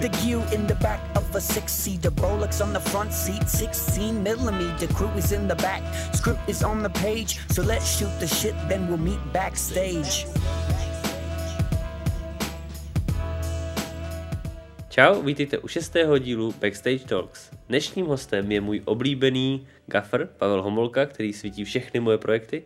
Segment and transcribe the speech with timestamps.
[0.00, 4.86] The gear in the back of a six-seater, Rolex on the front seat, 16 millimeter.
[4.94, 5.82] Crew is in the back,
[6.14, 7.40] script is on the page.
[7.50, 10.26] So let's shoot the shit, then we'll meet backstage.
[14.88, 17.50] Čau, vítejte u šestého dílu Backstage Talks.
[17.68, 22.64] Dnešním hostem je můj oblíbený gaffer Pavel Homolka, který svítí všechny moje projekty.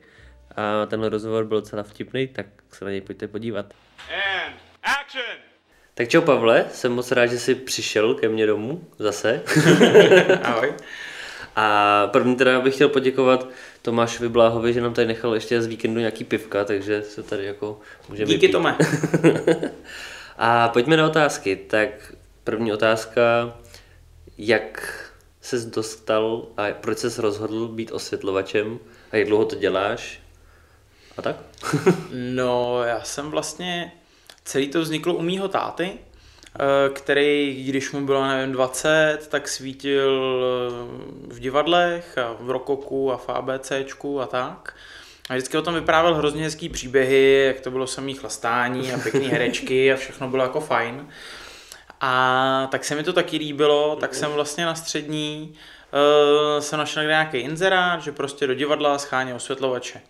[0.56, 3.74] A tenhle rozhovor byl docela vtipný, tak se na něj pojďte podívat.
[4.44, 5.51] And action!
[5.95, 9.43] Tak čau Pavle, jsem moc rád, že jsi přišel ke mně domů zase.
[10.43, 10.75] Ahoj.
[11.57, 13.49] A první teda bych chtěl poděkovat
[13.82, 17.80] Tomášovi Bláhovi, že nám tady nechal ještě z víkendu nějaký pivka, takže se tady jako
[18.08, 18.49] můžeme Díky.
[18.49, 18.79] Tome.
[20.39, 21.57] A pojďme na otázky.
[21.57, 23.54] Tak první otázka,
[24.38, 24.99] jak
[25.40, 28.79] ses dostal a proč ses rozhodl být osvětlovačem
[29.13, 30.21] a jak dlouho to děláš
[31.16, 31.36] a tak?
[32.12, 33.92] No, já jsem vlastně,
[34.44, 40.44] celý to vzniklo u mýho táty, eh, který, když mu bylo, nevím, 20, tak svítil
[40.68, 44.74] eh, v divadlech a v Rokoku a v ABCčku a tak.
[45.30, 49.26] A vždycky o tom vyprávěl hrozně hezký příběhy, jak to bylo samý chlastání a pěkný
[49.28, 51.08] herečky a všechno bylo jako fajn.
[52.00, 57.04] A tak se mi to taky líbilo, tak jsem vlastně na střední uh, jsem našel
[57.04, 60.00] nějaký inzerát, že prostě do divadla schání osvětlovače.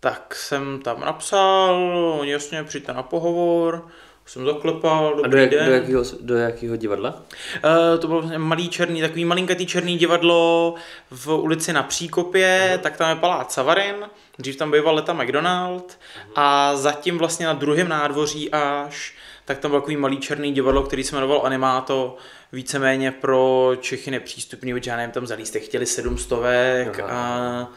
[0.00, 1.74] Tak jsem tam napsal,
[2.20, 3.88] oni jasně přijďte na pohovor,
[4.30, 5.66] jsem zaklepal, A dobrý do, jak, den.
[5.66, 7.22] do, jakého, do jakého divadla?
[7.64, 10.74] Uh, to bylo vlastně malý černý, takový malinkatý černý divadlo
[11.10, 13.94] v ulici na Příkopě, tak tam je palác Savarin,
[14.38, 15.98] dřív tam býval leta McDonald
[16.36, 19.14] a zatím vlastně na druhém nádvoří až,
[19.44, 22.16] tak tam byl takový malý černý divadlo, který se jmenoval Animáto,
[22.52, 27.08] víceméně pro Čechy nepřístupný, protože já nevím, tam za lístek chtěli sedm stovek Aha.
[27.10, 27.68] a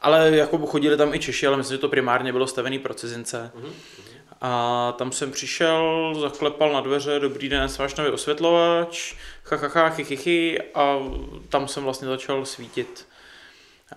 [0.00, 3.52] ale jako chodili tam i Češi, ale myslím, že to primárně bylo stavený pro cizince.
[4.40, 9.68] A tam jsem přišel, zaklepal na dveře, dobrý den, jsem váš nový osvětlovač, ha, ha,
[9.68, 10.98] ha, chy, chy, chy, a
[11.48, 13.06] tam jsem vlastně začal svítit.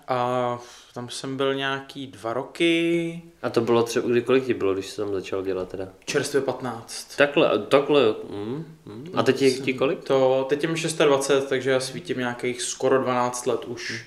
[0.08, 0.58] A
[0.94, 4.86] tam jsem byl nějaký dva roky, A to bylo třeba, kdy kolik ti bylo, když
[4.86, 5.88] jsi tam začal dělat teda?
[6.04, 7.16] čerstvě 15.
[7.16, 9.10] Takhle, takhle, mm, mm.
[9.14, 10.04] A teď je ti kolik?
[10.04, 14.06] To, teď je mi 26, takže já svítím nějakých skoro 12 let už.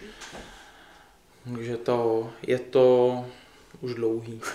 [1.56, 3.26] Takže to, je to
[3.82, 4.42] už dlouhý.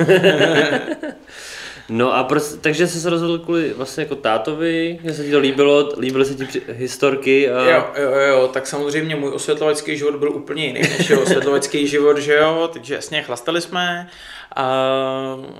[1.89, 5.39] No a proč, takže jsi se rozhodl kvůli vlastně jako tátovi, že se ti to
[5.39, 7.71] líbilo, líbily se ti při- historky a...
[7.71, 12.19] Jo, jo, jo, tak samozřejmě můj osvětlovačský život byl úplně jiný než jeho osvětlovačský život,
[12.19, 14.09] že jo, takže jasně chlastali jsme
[14.57, 14.67] a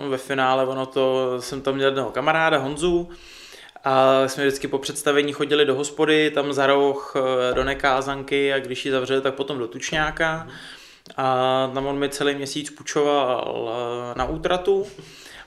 [0.09, 3.09] ve finále ono to, jsem tam měl jednoho kamaráda Honzu
[3.85, 8.59] a jsme vždycky po představení chodili do hospody, tam za roh eh, do nekázanky a
[8.59, 10.49] když ji zavřeli, tak potom do tučňáka
[11.17, 14.87] a tam on mi celý měsíc půjčoval eh, na útratu.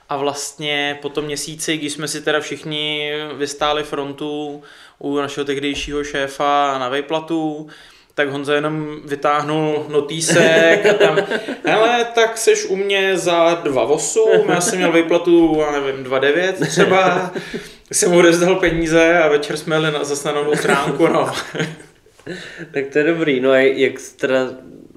[0.09, 4.63] A vlastně po tom měsíci, když jsme si teda všichni vystáli frontu
[4.99, 7.67] u našeho tehdejšího šéfa na vejplatu,
[8.15, 11.17] tak Honza jenom vytáhnul notýsek a tam,
[11.65, 17.31] hele, tak seš u mě za 2,8, já jsem měl vejplatu, já nevím, 2,9 třeba,
[17.91, 21.33] jsem mu odezdal peníze a večer jsme jeli na, zase na novou stránku, no.
[22.71, 24.39] Tak to je dobrý, no a jak teda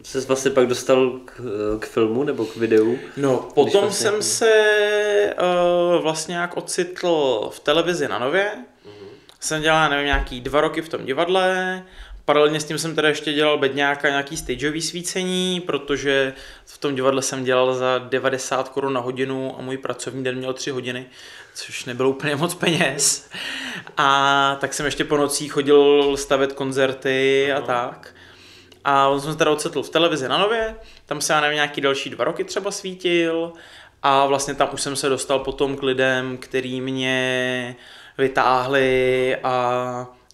[0.03, 1.41] se vlastně pak dostal k,
[1.79, 2.99] k filmu nebo k videu?
[3.17, 4.51] No, potom vlastně- jsem se
[5.97, 8.51] uh, vlastně nějak ocitl v televizi na Nově.
[9.41, 11.83] Jsem dělal, nevím, nějaký dva roky v tom divadle.
[12.25, 16.33] Paralelně s tím jsem teda ještě dělal bedňáka nějaký stageový svícení, protože
[16.67, 20.53] v tom divadle jsem dělal za 90 korun na hodinu a můj pracovní den měl
[20.53, 21.07] 3 hodiny,
[21.55, 23.31] což nebylo úplně moc peněz.
[23.97, 28.15] A tak jsem ještě po nocích chodil stavět koncerty a tak.
[28.89, 30.77] A on jsem se teda ocitl v televizi na Nově,
[31.07, 33.53] tam se já nevím, nějaký další dva roky třeba svítil
[34.03, 37.77] a vlastně tam už jsem se dostal potom k lidem, který mě
[38.19, 39.51] vytáhli a,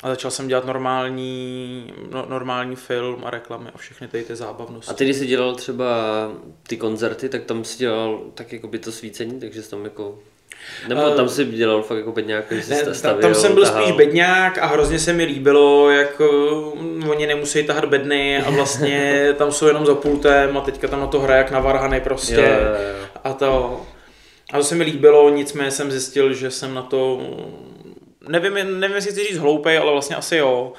[0.03, 4.91] a začal jsem dělat normální, no, normální film a reklamy a všechny tady ty zábavnosti.
[4.91, 5.87] A ty, když jsi dělal třeba
[6.69, 10.19] ty koncerty, tak tam si dělal tak jako by to svícení, takže jsi tam jako...
[10.88, 13.82] Nebo Eh, tam si dělal fakt jako bedňák, jsi Ne, sta- tam, jsem byl tahal.
[13.82, 19.28] spíš bedňák a hrozně se mi líbilo, jak uh, oni nemusí tahat bedny a vlastně
[19.38, 22.34] tam jsou jenom za pultem a teďka tam na to hraje jak na varhany prostě.
[22.34, 23.06] Jo, jo, jo.
[23.25, 23.81] A to,
[24.52, 27.20] a to se mi líbilo, nicméně jsem zjistil, že jsem na to,
[28.28, 30.72] nevím, nevím jestli chci říct hloupej, ale vlastně asi jo.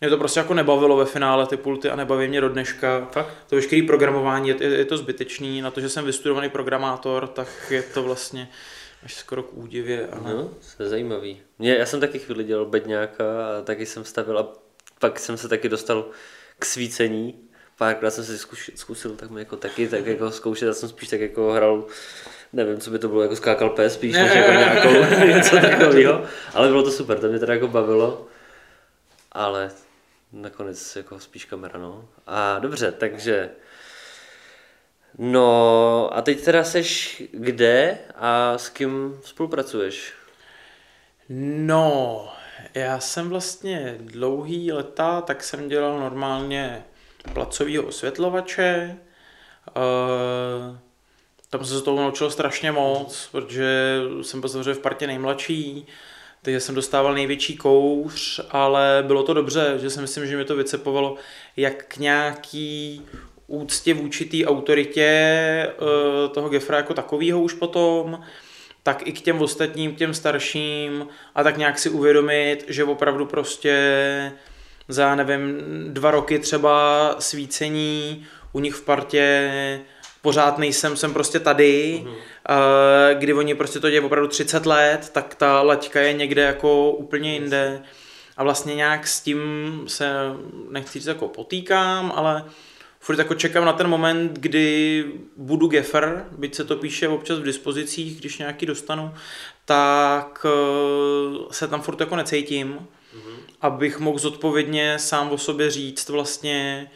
[0.00, 3.08] Mě to prostě jako nebavilo ve finále ty pulty a nebaví mě do dneška.
[3.12, 3.34] Fakt?
[3.48, 5.60] To veškerý programování, je, je, je to zbytečný.
[5.62, 8.48] Na to, že jsem vystudovaný programátor, tak je to vlastně
[9.04, 10.08] až skoro k údivě.
[10.08, 10.34] A ne.
[10.34, 11.42] No, to je zajímavý.
[11.58, 13.24] Mě, já jsem taky chvíli dělal bedňáka
[13.58, 14.52] a taky jsem stavil a
[14.98, 16.06] pak jsem se taky dostal
[16.58, 17.40] k svícení.
[17.78, 21.20] Párkrát jsem si zkuš, zkusil tak jako taky tak jako zkoušet, já jsem spíš tak
[21.20, 21.86] jako hrál
[22.52, 24.40] nevím, co by to bylo, jako skákal pes spíš, než Ne.
[24.40, 26.24] jako nějakou něco takového.
[26.54, 28.26] Ale bylo to super, to mě teda jako bavilo.
[29.32, 29.70] Ale
[30.32, 32.08] nakonec jako spíš kamera, no.
[32.26, 33.50] A dobře, takže...
[35.18, 35.97] No
[36.28, 40.12] teď teda seš kde a s kým spolupracuješ?
[41.28, 42.28] No,
[42.74, 46.84] já jsem vlastně dlouhý leta, tak jsem dělal normálně
[47.32, 48.96] placovýho osvětlovače.
[49.66, 50.76] Uh,
[51.50, 55.86] tam jsem se toho naučil strašně moc, protože jsem byl samozřejmě v partě nejmladší,
[56.42, 60.56] takže jsem dostával největší kouř, ale bylo to dobře, že si myslím, že mi to
[60.56, 61.16] vycepovalo
[61.56, 63.02] jak k nějaký
[63.48, 68.20] úctě vůči té autoritě uh, toho Gefra jako takového už potom,
[68.82, 73.26] tak i k těm ostatním, k těm starším a tak nějak si uvědomit, že opravdu
[73.26, 74.32] prostě
[74.88, 79.50] za, nevím, dva roky třeba svícení u nich v partě
[80.22, 82.14] pořád nejsem, jsem prostě tady, mm.
[83.18, 87.32] kdy oni prostě to dělají opravdu 30 let, tak ta laťka je někde jako úplně
[87.32, 87.82] jinde.
[88.36, 89.40] A vlastně nějak s tím
[89.86, 90.12] se,
[90.70, 92.44] nechci říct jako potýkám, ale
[93.08, 95.04] furt jako čekám na ten moment, kdy
[95.36, 99.14] budu gefer, byť se to píše občas v dispozicích, když nějaký dostanu,
[99.64, 103.36] tak eh, se tam furt jako necítím, mm-hmm.
[103.60, 106.90] abych mohl zodpovědně sám o sobě říct vlastně,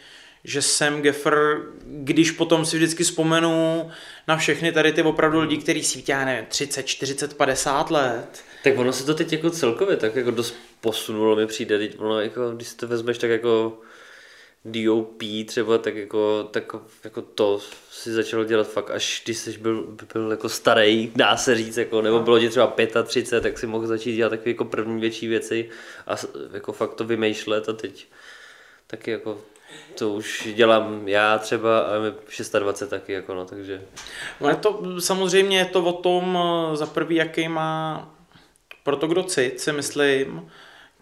[0.45, 3.89] že jsem gefer, když potom si vždycky vzpomenu
[4.29, 8.45] na všechny tady ty opravdu lidi, kteří svítí, já nevím, 30, 40, 50 let.
[8.65, 12.21] Tak ono se to teď jako celkově tak jako dost posunulo mi přijde, teď ono
[12.21, 13.79] jako, když si to vezmeš tak jako
[14.65, 16.73] DOP třeba, tak jako, tak
[17.05, 17.61] jako to
[17.91, 22.03] si začal dělat fakt až když jsi byl, byl jako starý, dá se říct, jako,
[22.03, 22.75] nebo bylo ti třeba
[23.05, 25.71] 35, tak si mohl začít dělat takové jako první větší věci
[26.07, 26.15] a
[26.53, 28.07] jako fakt to vymýšlet a teď
[28.87, 29.39] taky jako
[29.99, 32.13] to už dělám já třeba a mi
[32.59, 33.83] 26 taky, jako no, takže
[34.41, 36.39] No je to, samozřejmě je to o tom,
[36.73, 38.09] eh, za prvý, jaký má
[38.83, 40.51] pro to kdo cit, si myslím,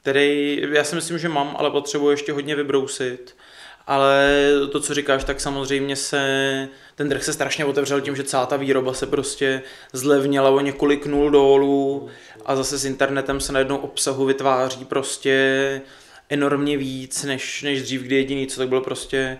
[0.01, 3.37] který, já si myslím, že mám, ale potřebuji ještě hodně vybrousit.
[3.87, 8.47] Ale to, co říkáš, tak samozřejmě se, ten trh se strašně otevřel tím, že celá
[8.47, 9.63] ta výroba se prostě
[9.93, 12.09] zlevnila o několik nul dolů
[12.47, 15.83] a zase s internetem se najednou obsahu vytváří prostě
[16.29, 19.39] enormně víc, než, než dřív, kdy jediný, co tak byl prostě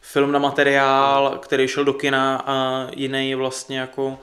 [0.00, 4.16] film na materiál, který šel do kina a jiný vlastně jako uh,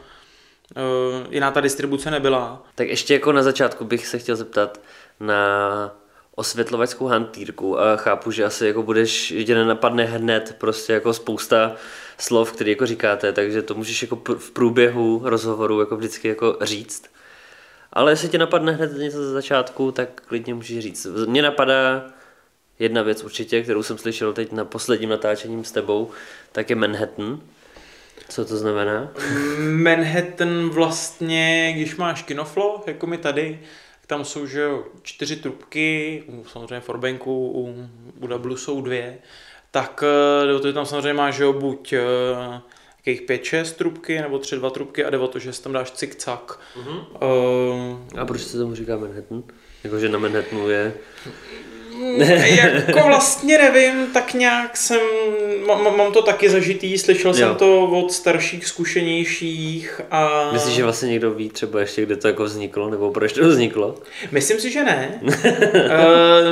[1.30, 2.64] jiná ta distribuce nebyla.
[2.76, 4.82] Tak ještě jako na začátku bych se chtěl zeptat
[5.20, 5.99] na
[6.40, 11.76] osvětlovačskou hantýrku a chápu, že asi jako budeš, že nenapadne hned prostě jako spousta
[12.18, 16.58] slov, které jako říkáte, takže to můžeš jako pr- v průběhu rozhovoru jako vždycky jako
[16.62, 17.04] říct.
[17.94, 21.08] Ale jestli tě napadne hned něco ze začátku, tak klidně můžeš říct.
[21.28, 22.06] Mně napadá
[22.80, 26.12] jedna věc určitě, kterou jsem slyšel teď na posledním natáčením s tebou,
[26.52, 27.40] tak je Manhattan.
[28.30, 29.12] Co to znamená?
[29.60, 33.60] Manhattan vlastně, když máš kinoflo, jako my tady,
[34.10, 37.90] tam jsou že jo, čtyři trubky, u, samozřejmě Forbanku, u,
[38.20, 39.18] u W jsou dvě,
[39.72, 40.04] tak
[40.58, 42.02] eh, ty tam samozřejmě máš že jo, buď eh,
[43.06, 45.74] jakých pět, šest trubky, nebo tři, dva trubky a jde o to, že si tam
[45.74, 46.60] dáš cik-cak.
[46.78, 46.98] Mhm.
[46.98, 49.44] Uh, A proč se tomu říká Manhattan?
[49.84, 50.94] Jakože na Manhattanu je...
[52.88, 55.00] jako vlastně nevím, tak nějak jsem,
[55.68, 57.56] mám, mám to taky zažitý, slyšel jsem Jo.
[57.56, 60.50] to od starších, zkušenějších a...
[60.54, 63.96] Myslíš, že vlastně někdo ví třeba ještě, kde to jako vzniklo, nebo proč to vzniklo?
[64.32, 65.22] Myslím si, že ne.
[65.24, 65.32] uh,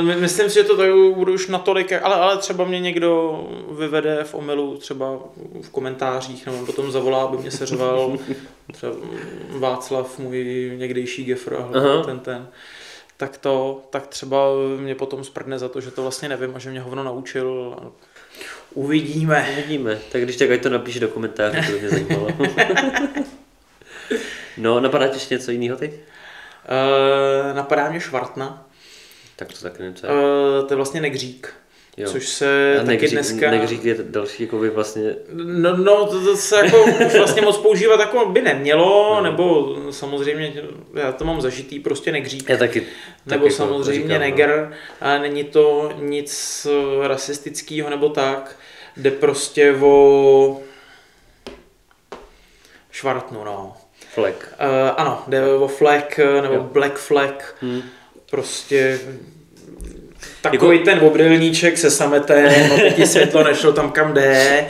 [0.02, 3.40] my- myslím si, že to tak budu už natolik, ale, ale třeba mě někdo
[3.78, 5.18] vyvede v omylu třeba
[5.62, 8.18] v komentářích, nebo potom zavolá, aby mě seřval
[8.72, 8.92] třeba
[9.50, 12.48] Václav, můj někdejší gefr, a ten ten.
[13.20, 14.38] Tak to, tak třeba
[14.76, 17.76] mě potom sprdne za to, že to vlastně nevím a že mě hovno naučil.
[18.74, 19.48] Uvidíme.
[19.52, 19.98] Uvidíme.
[20.12, 22.28] Tak když tak ať to napíše do komentářů, to by mě zajímalo.
[24.56, 25.92] no, napadá ti ještě něco jiného teď?
[25.92, 28.66] Uh, napadá mě Švartna.
[29.36, 30.62] Tak to taky nevím, co Uh, je.
[30.62, 31.54] to je vlastně Negřík.
[31.98, 32.08] Jo.
[32.10, 33.50] Což se A taky negřík, dneska...
[33.50, 35.16] negřík je další, jako by vlastně...
[35.32, 39.22] No, no to, to se jako už vlastně moc používat jako by nemělo, no.
[39.22, 40.54] nebo samozřejmě
[40.94, 42.48] já to mám zažitý prostě negřík.
[42.48, 42.86] Já taky.
[43.26, 44.18] nebo taky samozřejmě říkám, no.
[44.18, 48.56] neger, a není to nic eh, rasistického nebo tak,
[48.96, 50.60] jde prostě o
[52.90, 53.76] švartnu, no.
[54.14, 54.54] Flek.
[54.60, 56.62] Uh, ano, jde o flag, eh, nebo Jo.
[56.72, 57.82] black flag, Hmm.
[58.30, 59.00] prostě
[60.42, 64.66] takový Jako- ten obrilníček se sametem, aby ti světlo nešlo tam, kam jde.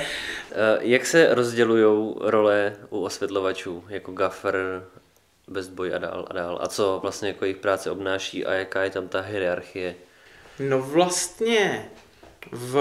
[0.52, 4.84] Eh, Jak se rozdělují role u osvětlovačů, jako gaffer,
[5.48, 6.58] best boy a dál a dál?
[6.62, 9.94] A co vlastně jako jejich práce obnáší a jaká je tam ta hierarchie?
[10.58, 11.88] No vlastně
[12.52, 12.78] v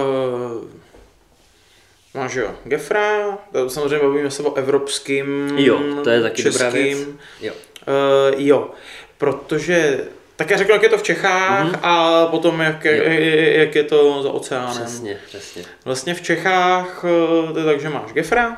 [2.14, 6.98] Máš jo, Gefra, to samozřejmě bavíme se o evropským, Jo, to je taky dobrá věc.
[6.98, 7.20] českým.
[7.42, 7.54] Jo.
[7.88, 8.72] Uh, jo,
[9.18, 10.00] protože
[10.38, 11.80] tak já řeknu, jak je to v Čechách mm-hmm.
[11.84, 14.86] a potom jak, jak je to za oceánem.
[14.86, 15.64] Přesně, přesně.
[15.86, 18.58] Vlastně v Čechách, eh, to je tak, že máš Gefra,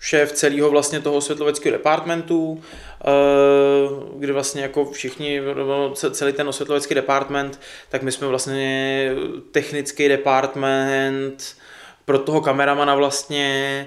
[0.00, 3.08] šéf celého vlastně toho osvětloveckého departmentu, eh,
[4.18, 5.40] kde vlastně jako všichni,
[5.92, 9.10] ce- celý ten osvětlovecký department, tak my jsme vlastně
[9.52, 11.56] technický department
[12.04, 13.86] pro toho kameramana vlastně,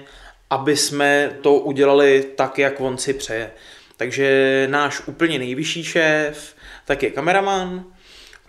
[0.50, 3.50] aby jsme to udělali tak, jak on si přeje.
[3.96, 7.84] Takže náš úplně nejvyšší šéf, tak je kameraman,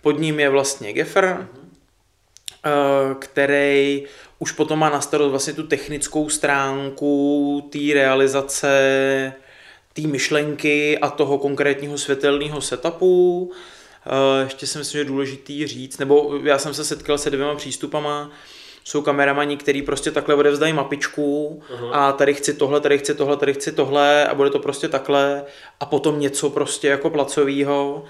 [0.02, 1.48] pod ním je vlastně Geffer,
[2.64, 2.70] eh,
[3.18, 4.04] který
[4.38, 9.32] už potom má na starost vlastně tu technickou stránku té realizace,
[9.92, 13.52] té myšlenky a toho konkrétního světelného setupu.
[14.06, 17.54] Eh, Ještě si myslím, že je důležitý říct, nebo já jsem se setkal se dvěma
[17.54, 18.30] přístupama,
[18.88, 23.54] jsou kameramani, který prostě takhle odevzdají mapičku a tady chci tohle, tady chci tohle, tady
[23.54, 25.44] chci tohle a bude to prostě takhle
[25.80, 28.04] a potom něco prostě jako placovýho,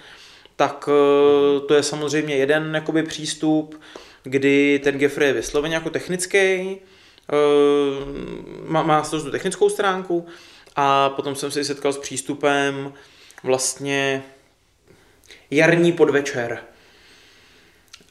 [0.57, 3.81] tak eh, to je samozřejmě jeden jakoby přístup,
[4.23, 6.77] kdy ten Geoffrey je vysloveně jako technický, eh,
[8.67, 10.27] má, má tu technickou stránku
[10.77, 12.93] a potom jsem se setkal s přístupem
[13.43, 14.23] vlastně
[15.51, 16.65] jarní podvečer.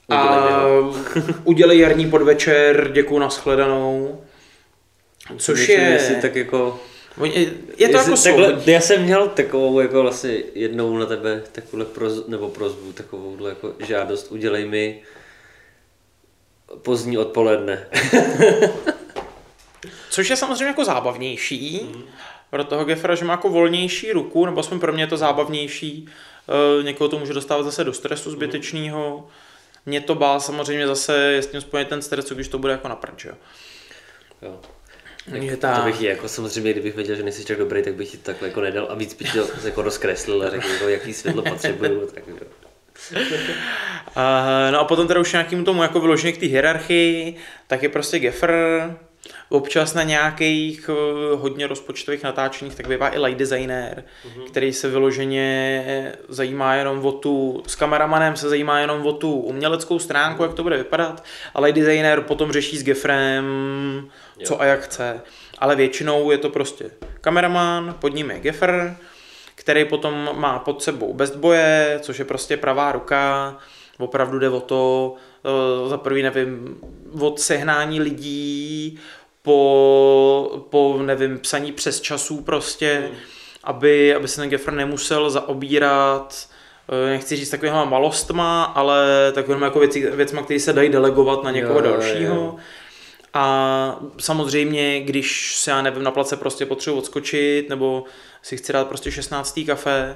[0.10, 0.66] A
[1.44, 4.22] Udělej jarní podvečer, děkuju nashledanou.
[5.38, 5.94] Což Přemýšlím, je...
[5.94, 6.80] Jestli tak jako...
[7.24, 8.74] Je, je to jestli jako takhle.
[8.74, 13.74] Já jsem měl takovou jako vlastně jednou na tebe takovou proz, nebo prozbu, takovou jako
[13.80, 15.02] žádost, udělej mi
[16.82, 17.88] pozdní odpoledne.
[20.10, 21.88] Což je samozřejmě jako zábavnější
[22.50, 26.10] pro toho Geffera, že má jako volnější ruku, nebo aspoň pro mě je to zábavnější.
[26.80, 29.28] E, někoho to může dostávat zase do stresu zbytečného.
[29.88, 32.72] Mě to bál samozřejmě zase, je s tím spojený ten stres, co když to bude
[32.72, 33.36] jako na že jo.
[34.42, 34.60] Jo.
[35.34, 35.82] Je To ta...
[35.82, 38.62] bych ti jako samozřejmě, kdybych věděl, že nejsi tak dobrý, tak bych ti takhle jako
[38.62, 42.10] nedal a víc bych tě jako rozkreslil a řekl, jako, jaký světlo potřebuju.
[42.16, 42.36] Tak, jo.
[43.16, 47.36] Uh, no a potom teda už nějakým tomu jako vyloženě k té hierarchii,
[47.68, 48.96] tak je prostě Geffer,
[49.50, 54.44] občas na nějakých uh, hodně rozpočtových natáčeních, tak bývá i light designer, mm-hmm.
[54.48, 60.00] který se vyloženě zajímá jenom o tu, s kameramanem se zajímá jenom o tu uměleckou
[60.00, 63.46] stránku, jak to bude vypadat, a light designer potom řeší s Gefrem,
[64.44, 65.22] co a jak chce.
[65.58, 68.98] Ale většinou je to prostě kameraman, pod ním je Geffer,
[69.56, 73.58] který potom má pod sebou best boje, což je prostě pravá ruka,
[73.98, 75.27] opravdu jde o to, eh,
[75.88, 76.78] za prvý nevím,
[77.20, 79.00] od sehnání lidí
[79.42, 83.10] po, po nevím, psaní přes časů prostě,
[83.64, 86.50] aby, aby se ten Geffer nemusel zaobírat
[86.90, 91.52] eh, nechci říct takovýma malostma, ale takovými jako věci, věcma, které se dají delegovat na
[91.52, 92.36] někoho jo, dalšího.
[92.36, 92.56] jo.
[93.34, 98.04] A samozřejmě, když se já nevím, na place prostě potřebuji odskočit, nebo
[98.42, 99.60] si chci dát prostě 16.
[99.66, 100.16] kafe,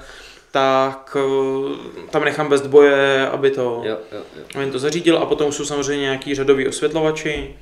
[0.51, 4.43] tak eh, tam nechám bez boje, aby to, Jo, jo, jo.
[4.55, 5.17] aby to zařídil.
[5.17, 7.55] A potom jsou samozřejmě nějaký řadový osvětlovači,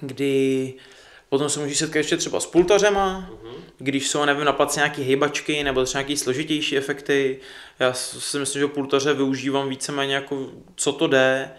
[0.00, 0.74] kdy
[1.28, 3.30] potom se můžu setkat ještě třeba s pultařema,
[3.78, 7.38] když jsou, nevím, na place nějaké hejbačky nebo třeba nějaké složitější efekty.
[7.78, 11.50] Já si myslím, že pultaře využívám víceméně jako co to jde,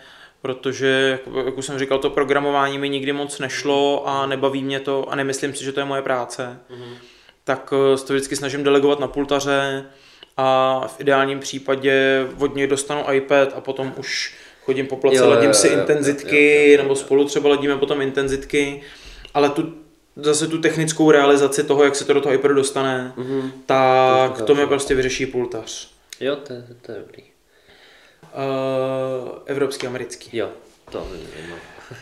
[0.42, 5.10] protože, jak, už jsem říkal, to programování mi nikdy moc nešlo a nebaví mě to
[5.10, 6.60] a nemyslím si, že to je moje práce.
[7.44, 9.86] Tak eh, se to vždycky snažím delegovat na pultaře
[10.42, 15.24] a v ideálním případě od něj dostanu iPad a potom už chodím po place, Jo,
[15.24, 18.82] jo, ladím si jo, jo, intenzitky, jo, jo, jo, nebo spolu třeba ladíme potom intenzitky,
[19.34, 19.74] ale tu
[20.16, 23.52] zase tu technickou realizaci toho, jak se to do toho iPadu dostane, Mhm.
[23.66, 25.90] tak To- to to- mi prostě vyřeší pultař.
[26.20, 27.24] Jo, to, je- to je dobrý.
[27.24, 27.30] Uh,
[29.46, 30.38] evropský, americký.
[30.38, 30.50] Jo,
[30.92, 31.54] to vím.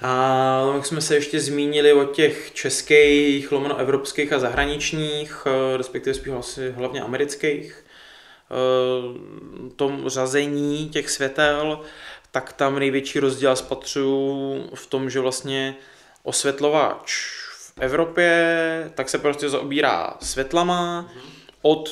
[0.02, 6.14] A jak jsme se ještě zmínili o těch českých, lomeno evropských a zahraničních, eh, respektive
[6.14, 7.84] spíš asi hlavně amerických,
[9.76, 11.80] tom řazení těch světel,
[12.32, 15.76] tak tam největší rozdíl spatřuju v tom, že vlastně
[16.24, 17.26] osvětlovač
[17.58, 21.12] v Evropě tak se prostě zaobírá světlama
[21.62, 21.90] od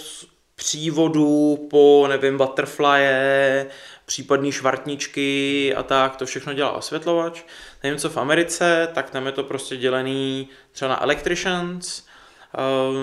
[0.56, 3.68] přívodu po, nevím, butterflye,
[4.06, 7.44] případný švartničky a tak, to všechno dělá osvětlovač.
[7.84, 12.15] Nevím, co v Americe, tak tam je to prostě dělený třeba na electricians, Eh,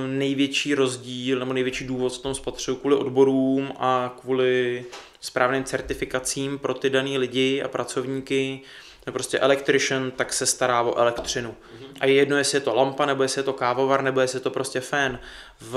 [0.06, 4.84] největší rozdíl nebo největší důvod v tom spatřuju kvůli odborům a kvůli
[5.20, 8.60] správným certifikacím pro ty daný lidi a pracovníky.
[9.06, 11.54] Je prostě electrician, tak se stará o elektřinu.
[12.00, 14.40] A je jedno, jestli je to lampa, nebo jestli je to kávovar, nebo jestli je
[14.40, 15.18] to prostě fén
[15.60, 15.76] v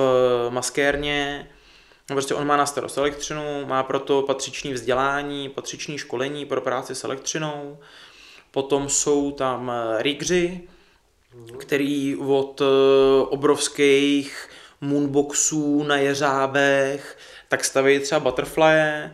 [0.49, 1.49] maskérně.
[2.09, 6.95] No Prostě on má na starost elektřinu, má proto patřičný vzdělání, patřičný školení pro práci
[6.95, 7.77] s elektřinou.
[8.51, 10.61] Potom jsou tam eh, rigři,
[11.57, 12.65] který od eh,
[13.29, 14.49] obrovských
[14.81, 17.17] moonboxů na jeřábech,
[17.49, 19.09] tak staví třeba butterfly.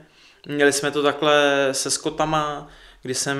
[0.47, 2.67] Měli jsme to takhle se skotama,
[3.01, 3.37] kdy jsem,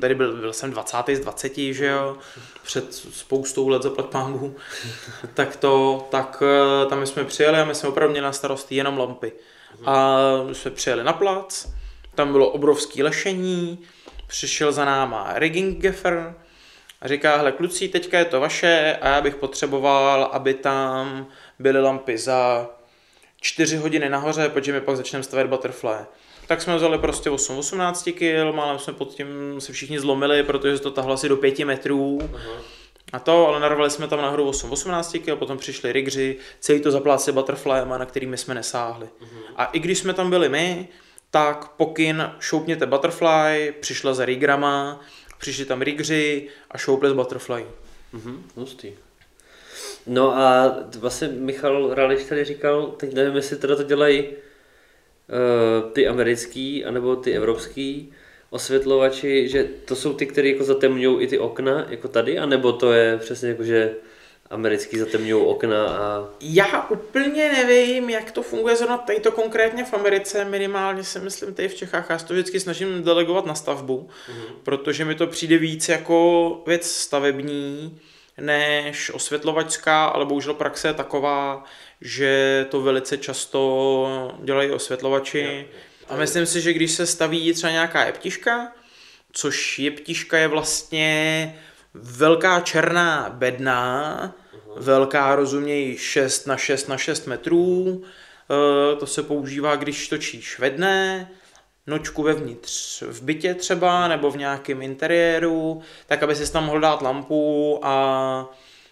[0.00, 0.96] tady byl, byl jsem 20.
[1.12, 2.16] z 20, že jo,
[2.62, 4.56] před spoustou let zaplať pámbu,
[5.34, 8.98] tak to, tak eh, tam jsme přijeli a my jsme opravdu měli na starosti jenom
[8.98, 9.32] lampy.
[9.84, 10.18] A
[10.48, 11.68] my jsme přijeli na plac,
[12.14, 13.78] tam bylo obrovský lešení,
[14.26, 16.34] přišel za náma rigging gaffer
[17.02, 21.26] a říká, hele kluci, teďka je to vaše a já bych potřeboval, aby tam
[21.58, 22.70] byly lampy za
[23.40, 25.96] 4 hodiny nahoře, protože my pak začneme stavět butterfly.
[26.46, 29.26] Tak jsme vzali prostě 8, 18 kg, málem jsme pod tím
[29.58, 32.18] se všichni zlomili, protože to tahlo asi do 5 metrů.
[33.12, 36.90] A to, ale narvali jsme tam nahoru 8, 18 kg, potom přišli rigři, celý to
[36.90, 39.08] zapláceli butterflyema, na kterými jsme nesáhli.
[39.56, 40.88] A i když jsme tam byli my,
[41.30, 45.00] tak pokyn šoupněte butterfly, přišla za rigrama,
[45.42, 47.66] přišli tam rigři a z butterfly.
[48.12, 48.92] Mhm, hustý.
[50.06, 56.08] No a vlastně Michal Rališ tady říkal, teď nevím, jestli teda to dělají uh, ty
[56.08, 58.12] americký, anebo ty evropský
[58.50, 62.92] osvětlovači, že to jsou ty, které jako zatemňují i ty okna, jako tady, anebo to
[62.92, 63.94] je přesně jako, že
[64.52, 66.28] americký zatemňují okna a...
[66.40, 71.54] Já úplně nevím, jak to funguje zrovna tady to konkrétně v Americe, minimálně si myslím
[71.54, 72.06] tady v Čechách.
[72.10, 74.54] Já se to vždycky snažím delegovat na stavbu, mm-hmm.
[74.62, 78.00] protože mi to přijde víc jako věc stavební,
[78.40, 81.64] než osvětlovačská, ale bohužel praxe je taková,
[82.00, 85.66] že to velice často dělají osvětlovači.
[86.08, 88.72] A myslím si, že když se staví třeba nějaká jeptiška,
[89.32, 91.54] což jeptiška je vlastně
[91.94, 94.34] velká černá bedna,
[94.76, 98.02] velká rozuměj 6 na 6 na 6 metrů,
[98.52, 101.30] Eh, to se používá, když točíš ve dne,
[101.86, 107.02] nočku vevnitř v bytě třeba, nebo v nějakém interiéru, tak aby si tam mohl dát
[107.02, 108.50] lampu a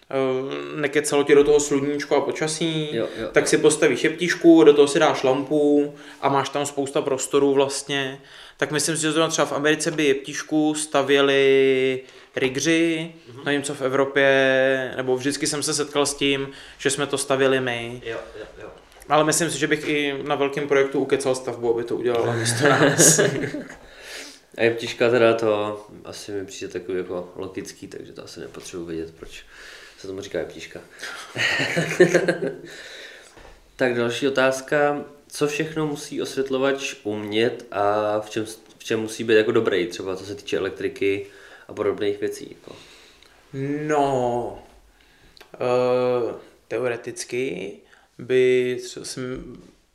[0.09, 4.73] eh, nekecalo ti do toho sluníčko a počasí, Jo, jo, tak si postavíš šeptišku, do
[4.73, 8.19] toho si dáš lampu a máš tam spousta prostoru vlastně.
[8.61, 12.01] Tak myslím si, že zrovna třeba v Americe by jeptišku stavěli
[12.35, 13.43] rigři, mm-hmm.
[13.45, 17.59] nevím co v Evropě, nebo vždycky jsem se setkal s tím, že jsme to stavěli
[17.59, 18.01] my.
[18.05, 18.69] Jo, jo, jo.
[19.09, 22.69] Ale myslím si, že bych i na velkém projektu ukecal stavbu, aby to udělala místo
[22.69, 23.19] nás.
[24.57, 29.13] A jeptiška teda to asi mi přijde takový jako logický, takže to asi nepotřebuji vědět,
[29.19, 29.43] proč
[29.97, 30.79] se tomu říká jeptiška.
[33.75, 35.05] tak další otázka.
[35.33, 38.45] Co všechno musí osvětlovač umět a v čem,
[38.77, 41.27] v čem musí být jako dobrý, třeba co se týče elektriky
[41.67, 42.55] a podobných věcí?
[42.59, 42.75] Jako.
[43.87, 44.63] No,
[45.53, 46.31] uh,
[46.67, 47.71] teoreticky
[48.17, 48.77] by,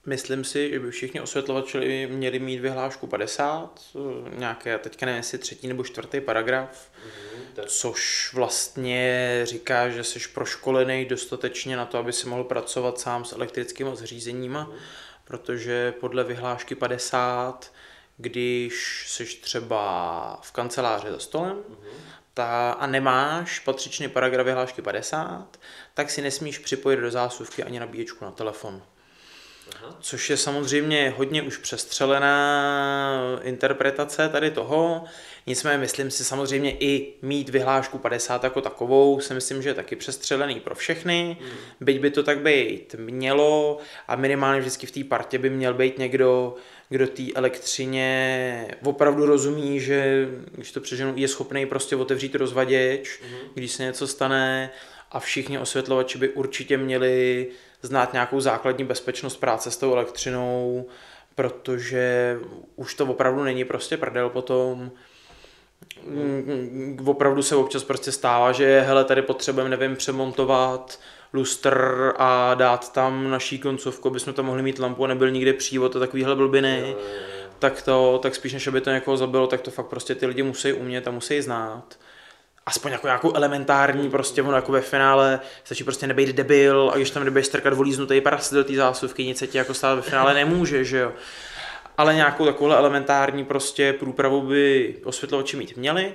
[0.07, 5.39] myslím si, že by všichni osvětlovači měli mít vyhlášku 50, eh, nějaké, teďka nevím, jestli
[5.39, 6.91] třetí nebo čtvrtý paragraf,
[7.67, 13.33] což vlastně říká, že jsi proškolený dostatečně na to, aby si mohl pracovat sám s
[13.33, 14.73] elektrickými zařízeníma,
[15.27, 17.73] protože podle vyhlášky 50,
[18.17, 21.63] když jsi třeba v kanceláři za stolem,
[22.35, 25.61] ta, a nemáš patřičný paragraf vyhlášky 50,
[25.95, 28.83] tak si nesmíš připojit do zásuvky ani nabíječku na telefon.
[30.01, 35.05] Což je samozřejmě hodně už přestřelená interpretace tady toho.
[35.47, 39.97] Nicméně myslím si samozřejmě i mít vyhlášku 50 jako takovou, si myslím, že je taky
[39.97, 41.37] přestřelený pro všechny.
[41.41, 41.49] Mm.
[41.81, 45.99] Byť by to tak být mělo a minimálně vždycky v té partě by měl být
[45.99, 46.55] někdo,
[46.89, 53.37] kdo té elektřině opravdu rozumí, že když to přeženu, je schopný prostě otevřít rozvaděč, mm.
[53.55, 54.71] když se něco stane
[55.13, 57.47] a všichni osvětlovači by určitě měli
[57.83, 60.87] znát nějakou základní bezpečnost práce s tou elektřinou,
[61.35, 62.39] protože
[62.77, 64.91] už to opravdu není prostě prdel potom.
[66.07, 71.01] Mm, Opravdu se občas prostě stává, že hele, tady potřebujeme, nevím, přemontovat
[71.33, 75.53] lustr a dát tam naší koncovku, aby jsme tam mohli mít lampu a nebyl nikde
[75.53, 76.97] přívod a takovýhle blbiny.
[77.59, 80.43] Tak to, tak spíš než aby to někoho zabilo, tak to fakt prostě ty lidi
[80.43, 81.99] musí umět a musí znát
[82.67, 87.11] aspoň jako nějakou elementární, prostě ono jako ve finále stačí prostě nebejt debil a když
[87.11, 90.35] tam nebudeš strkat volíznutý prst do té zásuvky, nic se ti jako stát ve finále
[90.35, 91.13] nemůže, že jo.
[91.99, 96.15] Ale nějakou takovou elementární prostě průpravu by osvětlovači mít měli.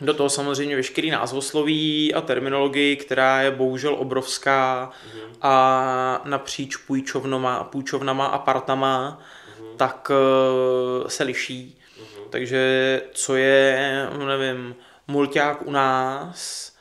[0.00, 5.20] Do toho samozřejmě veškerý názvosloví a terminologii, která je bohužel obrovská mm.
[5.42, 9.22] a napříč půjčovnama, půjčovnama a partama,
[9.60, 9.76] mm.
[9.76, 11.78] tak uh, se liší.
[11.98, 12.30] Mm.
[12.30, 14.74] Takže co je, nevím,
[15.10, 16.72] mulťák u nás,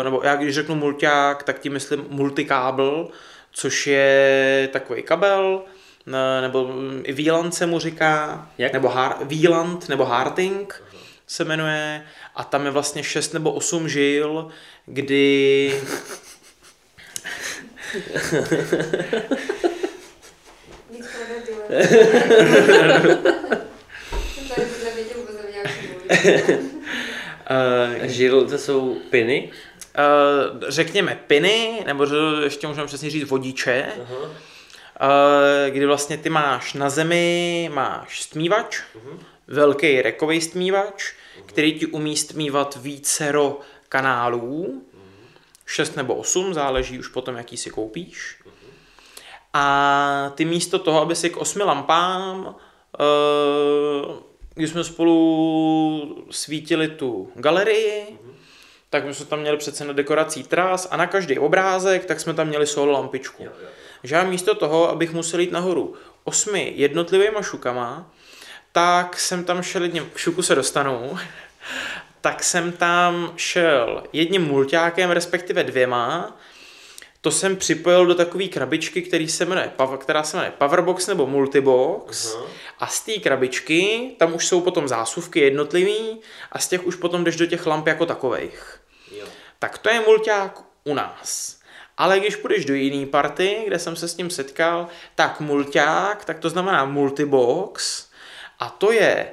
[0.00, 3.08] eh, nebo já když řeknu mulťák, tak tím myslím multikábel,
[3.52, 5.62] což je takový kabel,
[6.06, 6.70] eh, nebo
[7.02, 8.72] i VLAN se mu říká, Jak?
[8.72, 10.82] nebo har, VLAN, nebo Harting,
[11.26, 12.02] se jmenuje.
[12.34, 14.48] A tam je vlastně 6 nebo 8 žil,
[14.86, 15.72] kdy
[27.50, 29.50] uh, Žil, to jsou piny.
[29.98, 32.06] uh, řekněme piny, nebo
[32.42, 34.06] ještě můžeme přesně říct vodiče, uh,
[35.68, 38.80] kdy vlastně ty máš na zemi, máš stmívač,
[39.46, 41.12] velký rekový stmívač,
[41.46, 44.82] který ti umí stmívat vícero kanálů,
[45.66, 48.38] 6 nebo 8, záleží už potom, jaký si koupíš.
[49.52, 54.16] A ty místo toho, aby si k osmi lampám, uh,
[54.58, 58.18] když jsme spolu svítili tu galerii,
[58.90, 62.34] tak my jsme tam měli přece na dekorací tras a na každý obrázek, tak jsme
[62.34, 63.48] tam měli solo lampičku.
[64.02, 65.94] Že já místo toho, abych musel jít nahoru
[66.24, 68.10] osmi jednotlivýma šukama,
[68.72, 71.18] tak jsem tam šel jedním, k šuku se dostanu,
[72.20, 76.36] tak jsem tam šel jedním mulťákem, respektive dvěma,
[77.20, 82.36] to jsem připojil do takové krabičky, který se jmenuje, která se jmenuje Powerbox nebo Multibox.
[82.78, 86.20] A z té krabičky, tam už jsou potom zásuvky jednotlivý
[86.52, 88.80] a z těch už potom jdeš do těch lamp jako takovejch.
[89.58, 91.58] Tak to je mulťák u nás.
[91.96, 96.38] Ale když půjdeš do jiný party, kde jsem se s ním setkal, tak mulťák, tak
[96.38, 98.06] to znamená multibox
[98.58, 99.32] a to je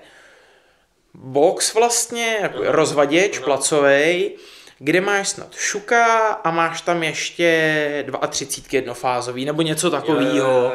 [1.13, 4.37] box vlastně, jako rozvaděč placovej,
[4.79, 10.73] kde máš snad šuka a máš tam ještě 32 jednofázový nebo něco takového.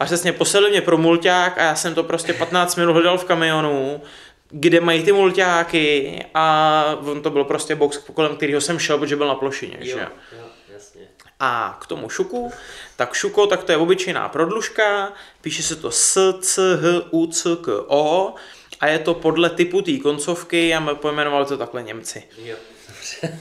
[0.00, 3.24] A přesně poslali mě pro mulťák a já jsem to prostě 15 minut hledal v
[3.24, 4.02] kamionu,
[4.48, 9.16] kde mají ty mulťáky a on to byl prostě box, kolem kterého jsem šel, protože
[9.16, 9.76] byl na plošině.
[9.80, 10.08] Jo, Že?
[10.38, 11.00] jo, jasně.
[11.40, 12.52] A k tomu šuku,
[12.96, 17.56] tak šuko, tak to je obyčejná prodlužka, píše se to S, C, H, U, C,
[17.56, 18.34] K, O
[18.80, 22.22] a je to podle typu té koncovky a pojmenovali to takhle Němci.
[22.38, 22.56] Jo.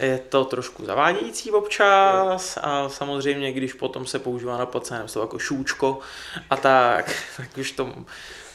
[0.00, 5.38] Je to trošku zavádějící občas a samozřejmě, když potom se používá na placeném slovo jako
[5.38, 5.98] šůčko
[6.50, 7.94] a tak, tak už to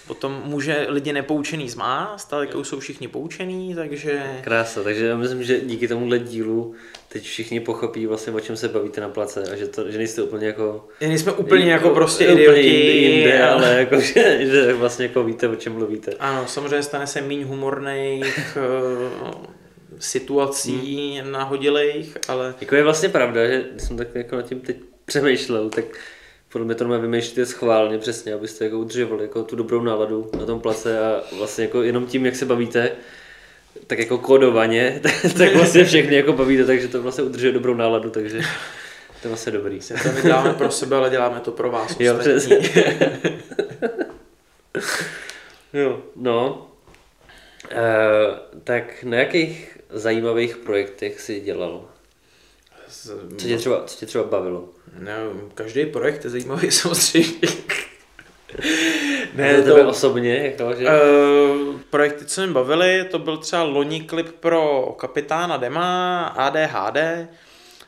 [0.07, 4.23] potom může lidi nepoučený zmást, ale jako jsou všichni poučený, takže...
[4.43, 6.75] Krása, takže já myslím, že díky tomuhle dílu
[7.09, 10.21] teď všichni pochopí vlastně, o čem se bavíte na place a že, to, že nejste
[10.23, 10.87] úplně jako...
[10.99, 12.67] Jen jsme úplně jako prostě úplně idioti.
[12.67, 16.11] jinde, jinde, a- ale jako, že, že vlastně jako víte, o čem mluvíte.
[16.19, 19.57] Ano, samozřejmě stane se míň humorných eh,
[19.99, 21.31] situací Hmm.
[21.31, 25.85] nahodilejch, ale Jako je vlastně pravda, že jsem tak jako nad tím teď přemýšlel, tak
[26.51, 30.45] podle mě to normálně vymýšlíte schválně přesně, abyste jako udržovali jako tu dobrou náladu na
[30.45, 32.91] tom place a vlastně jako jenom tím, jak se bavíte,
[33.87, 35.01] tak jako kódovaně,
[35.37, 38.37] tak vlastně všechny jako bavíte, takže to vlastně udržuje dobrou náladu, takže
[39.21, 39.79] to je vlastně dobrý.
[39.79, 42.39] to my děláme pro sebe, ale děláme to pro vás Jo, ostatní.
[42.39, 42.59] přesně.
[45.73, 46.67] jo, no.
[47.71, 47.85] E,
[48.63, 51.85] tak na jakých zajímavých projektech jsi dělal?
[53.37, 54.69] Co tě třeba, co tě třeba bavilo?
[54.93, 55.15] Ne,
[55.53, 57.47] každý projekt je zajímavý samozřejmě.
[59.33, 60.85] Ne, to tebe osobně, jako, že...
[60.85, 67.27] Uh, projekty, co mě bavily, to byl třeba loni klip pro kapitána Dema ADHD,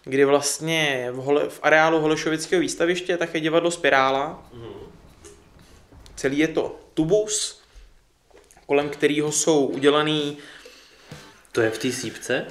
[0.03, 4.49] kdy vlastně v, hole, v areálu Holešovického výstaviště tak je divadlo Spirála.
[6.15, 7.61] Celý je to tubus,
[8.65, 10.37] kolem kterého jsou udělaný
[11.51, 12.45] To je v té sípce?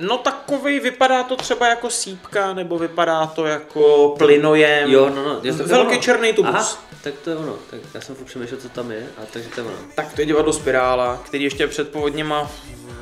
[0.00, 4.90] No takový vypadá to třeba jako sípka, nebo vypadá to jako plynojem.
[4.90, 5.30] Jo, no, no.
[5.30, 6.00] Jo, tak to je Velký ono.
[6.02, 6.54] černý tubus.
[6.54, 7.56] Aha, tak to je ono.
[7.70, 9.76] Tak já jsem furt přemýšlel, co tam je, a takže to je ono.
[9.94, 12.50] Tak to je divadlo Spirála, který ještě před povodněma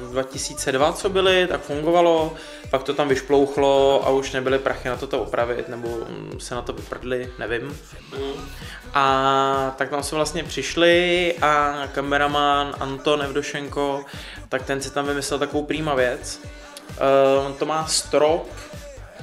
[0.01, 2.35] v 2002, co byly, tak fungovalo,
[2.71, 6.55] pak to tam vyšplouchlo a už nebyly prachy na to to opravit, nebo mm, se
[6.55, 7.79] na to vyprdli, nevím.
[8.95, 14.05] A tak tam jsme vlastně přišli a kameraman Anton Evdošenko,
[14.49, 16.41] tak ten si tam vymyslel takovou prýma věc.
[16.89, 18.51] Uh, on to má strop,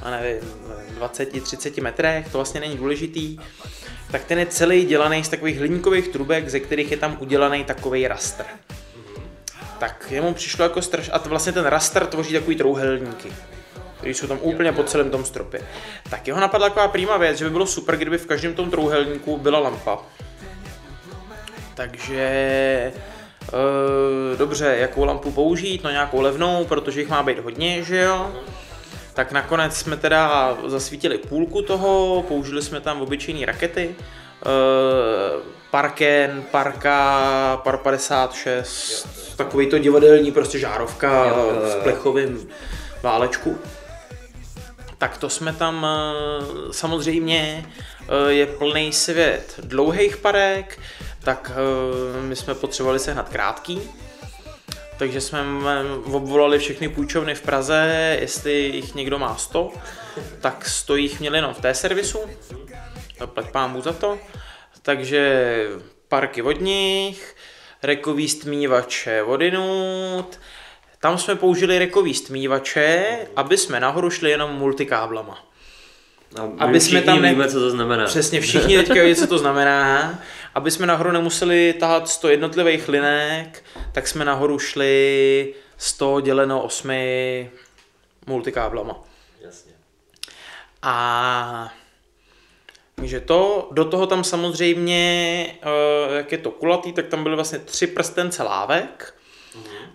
[0.01, 0.41] a nevím,
[0.99, 3.37] 20-30 metrech, to vlastně není důležitý,
[4.11, 8.07] tak ten je celý dělaný z takových hliníkových trubek, ze kterých je tam udělaný takový
[8.07, 8.45] raster.
[9.79, 11.09] Tak jemu přišlo jako straš...
[11.13, 13.33] A to vlastně ten raster tvoří takový trouhelníky,
[13.97, 15.61] který jsou tam úplně po celém tom stropě.
[16.09, 19.37] Tak jeho napadla taková prýma věc, že by bylo super, kdyby v každém tom trouhelníku
[19.37, 19.99] byla lampa.
[21.75, 22.91] Takže
[24.37, 28.31] dobře, jakou lampu použít, no nějakou levnou, protože jich má být hodně, že jo.
[29.13, 33.95] Tak nakonec jsme teda zasvítili půlku toho, použili jsme tam obyčejné rakety,
[34.45, 42.47] uh, Parken, Parka, Par 56, takový to divadelní prostě žárovka v plechovém
[43.03, 43.57] válečku.
[44.97, 47.65] Tak to jsme tam eh, samozřejmě
[48.01, 50.79] eh, je plný svět dlouhých parek
[51.25, 53.81] tak eh, my jsme potřebovali sehnat krátký,
[54.97, 55.43] takže jsme
[56.11, 59.71] obvolali všechny půjčovny v Praze, jestli jich někdo má 100,
[60.41, 62.19] tak 100 jich měli jenom v té servisu,
[63.25, 64.19] plať pámu za to,
[64.81, 65.53] takže
[66.07, 67.35] parky vodních,
[67.83, 70.39] rekový stmívače vodinut,
[70.99, 75.45] tam jsme použili rekový stmívače, aby jsme nahoru šli jenom multikáblama.
[76.39, 78.05] A my Aby jsme tam ne- víme, co to znamená.
[78.05, 80.19] Přesně, všichni teďka vědí, co to znamená.
[80.55, 86.91] Aby jsme nahoru nemuseli tahat 100 jednotlivých linek, tak jsme nahoru šli 100 děleno 8
[88.27, 89.03] multikáblama.
[89.41, 89.71] Jasně.
[90.81, 91.73] A
[92.95, 97.59] takže to, do toho tam samozřejmě, eh, jak je to kulatý, tak tam byly vlastně
[97.59, 99.15] tři prstence lávek.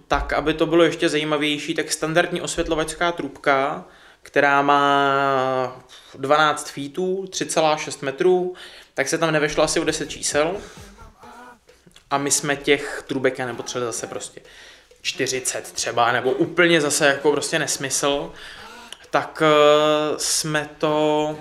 [0.09, 3.85] Tak, aby to bylo ještě zajímavější, tak standardní osvětlovačská trubka,
[4.23, 5.83] která má
[6.15, 8.55] 12 feetů, 3,6 metrů,
[8.95, 10.57] tak se tam nevešlo asi o 10 čísel.
[12.11, 14.41] A my jsme těch trubek nepotřebovali zase prostě
[15.03, 18.33] 40 třeba, nebo úplně zase jako prostě nesmysl.
[19.11, 21.37] Tak eh, jsme to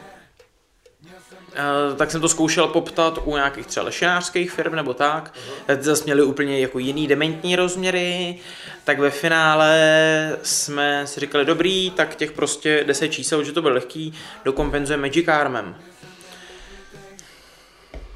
[1.95, 5.33] tak jsem to zkoušel poptat u nějakých třeba lešinářských firm nebo tak.
[5.65, 8.39] Ty zase měli úplně jako jiný dementní rozměry,
[8.83, 13.73] tak ve finále jsme si říkali, dobrý, tak těch prostě 10 čísel, že to byl
[13.73, 14.13] lehký,
[14.45, 15.75] dokompenzuje Magic Armem.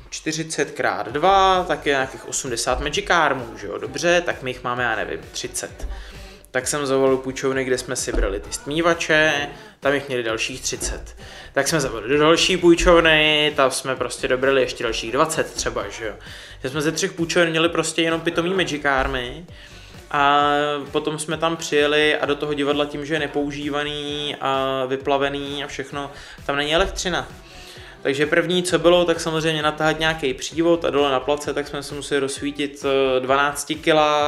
[0.10, 4.64] 40 krát 2, tak je nějakých 80 Magic Armů, že jo, dobře, tak my jich
[4.64, 5.88] máme, já nevím, 30.
[6.54, 11.16] Tak jsem zavolal půjčovny, kde jsme si brali ty stmívače, tam jich měli dalších 30.
[11.54, 16.06] Tak jsme zavolali do další půjčovny, tam jsme prostě dobrali ještě dalších 20 třeba, že
[16.06, 16.14] jo.
[16.64, 19.46] Že jsme ze třech půjčoven měli prostě jenom pitomý Magic Army,
[20.12, 20.50] a
[20.92, 25.68] potom jsme tam přijeli a do toho divadla tím, že je nepoužívaný a vyplavený a
[25.68, 26.12] všechno,
[26.46, 27.28] tam není elektřina.
[28.04, 31.84] Takže první, co bylo, tak samozřejmě natáhat nějaký přívod a dole na place, tak jsme
[31.84, 32.86] se museli rozsvítit
[33.18, 33.88] eh, 12 kg,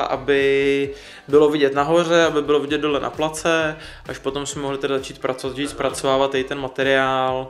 [0.10, 0.94] aby
[1.28, 3.78] bylo vidět nahoře, aby bylo vidět dole na place,
[4.10, 7.48] až potom jsme mohli teda začít pracovat, začít zpracovávat tady ten materiál,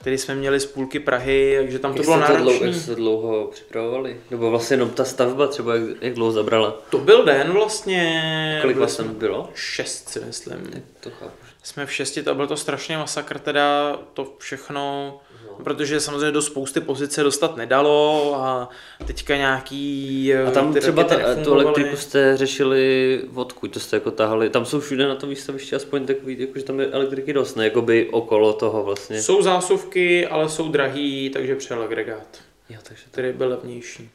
[0.00, 2.66] který jsme měli z půlky Prahy, takže tam to Jak bylo to, dlouho, náročné.
[2.66, 4.20] jak jste dlouho připravovali?
[4.30, 6.76] Nebo vlastně jenom ta stavba třeba, jak, jak dlouho zabrala?
[6.90, 8.58] To byl den vlastně.
[8.62, 9.48] Kolik vás tam bylo?
[9.54, 10.84] Šest si myslím.
[11.00, 11.32] To chápu.
[11.62, 15.18] Jsme v šesti, to byl to strašně masakr teda, to všechno,
[15.64, 18.68] protože samozřejmě do spousty pozic se dostat nedalo a
[19.06, 23.96] teďka nějaký A tam ty třeba ta, rakety tu elektriku jste řešili odkud, to jste
[23.96, 27.32] jako tahali, tam jsou všude na tom výstavišti aspoň takový, jako, že tam je elektriky
[27.32, 29.22] dost, ne, jakoby okolo toho vlastně.
[29.22, 32.38] Jsou zásuvky, ale jsou drahý, takže přijel agregát,
[32.68, 33.10] Jo, takže to...
[33.10, 34.10] který byl levnější.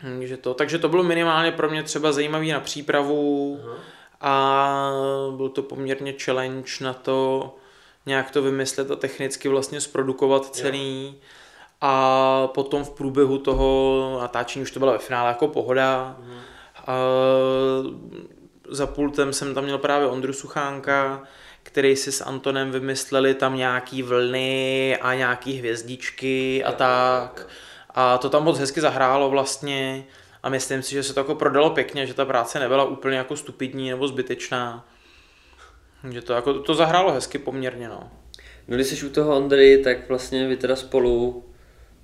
[0.00, 3.60] Takže to, takže to bylo minimálně pro mě třeba zajímavý na přípravu
[4.20, 4.92] a
[5.36, 7.54] byl to poměrně challenge na to
[8.06, 11.14] nějak to vymyslet a technicky vlastně zprodukovat celý.
[11.80, 16.16] A potom v průběhu toho natáčení už to bylo ve finále jako pohoda.
[16.86, 16.96] A
[18.68, 21.22] za pultem jsem tam měl právě Ondru Suchánka,
[21.62, 27.48] který si s Antonem vymysleli tam nějaký vlny a nějaký hvězdičky a tak.
[27.94, 30.04] A to tam moc hezky zahrálo vlastně
[30.42, 33.36] a myslím si, že se to jako prodalo pěkně, že ta práce nebyla úplně jako
[33.36, 34.86] stupidní nebo zbytečná.
[36.10, 38.10] Že to, jako, to zahrálo hezky poměrně, no.
[38.68, 41.44] No když jsi u toho Ondry, tak vlastně vy teda spolu,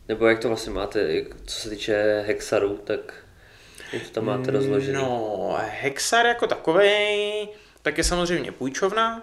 [0.09, 3.15] nebo jak to vlastně máte, co se týče Hexaru, tak
[3.93, 4.99] jak to tam máte rozložený?
[4.99, 7.49] No, Hexar jako takový,
[7.83, 9.23] tak je samozřejmě půjčovna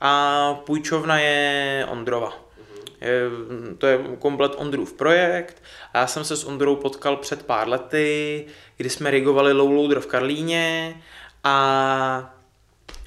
[0.00, 2.44] a půjčovna je Ondrova.
[3.00, 3.22] Je,
[3.78, 5.62] to je komplet Ondrův projekt
[5.94, 8.46] a já jsem se s Ondrou potkal před pár lety,
[8.76, 10.96] kdy jsme rigovali low loader v Karlíně
[11.44, 12.34] a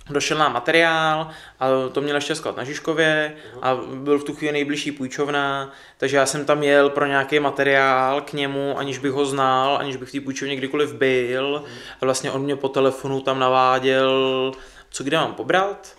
[0.10, 4.54] došel nám materiál a to měl ještě sklad na Žižkově a byl v tu chvíli
[4.54, 9.26] nejbližší půjčovna, takže já jsem tam jel pro nějaký materiál k němu, aniž bych ho
[9.26, 11.64] znal, aniž bych v té půjčovně kdykoliv byl.
[12.02, 14.52] A vlastně on mě po telefonu tam naváděl,
[14.90, 15.96] co kde mám pobrat.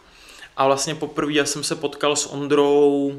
[0.56, 3.12] A vlastně poprvé jsem se potkal s Ondrou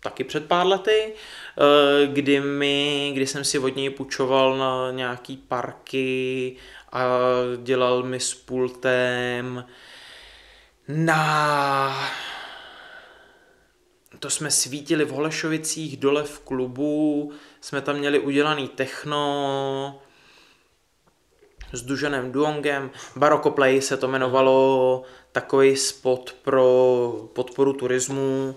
[0.00, 5.36] taky před pár lety, eh, kdy, mi, kdy jsem si od něj půjčoval na nějaký
[5.36, 6.56] parky
[6.92, 7.04] a
[7.62, 9.64] dělal mi s pultem
[10.88, 12.10] na...
[14.18, 20.00] To jsme svítili v Holešovicích dole v klubu, jsme tam měli udělaný techno
[21.72, 28.56] s Dužanem Duongem, Baroko Play se to jmenovalo, takový spot pro podporu turismu,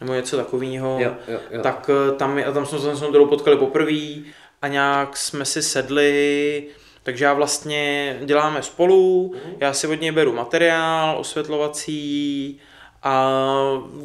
[0.00, 0.98] nebo něco takového.
[1.00, 1.62] Jo, jo, jo.
[1.62, 4.14] Tak eh, tam, a tam jsme se s Ondrou potkali poprvé
[4.62, 6.66] a nějak jsme si sedli,
[7.04, 12.60] takže já vlastně děláme spolu, já si od něj beru materiál osvětlovací
[13.02, 13.30] a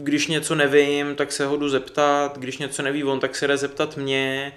[0.01, 3.57] když něco nevím, tak se ho jdu zeptat, když něco neví on, tak se jde
[3.57, 4.53] zeptat mě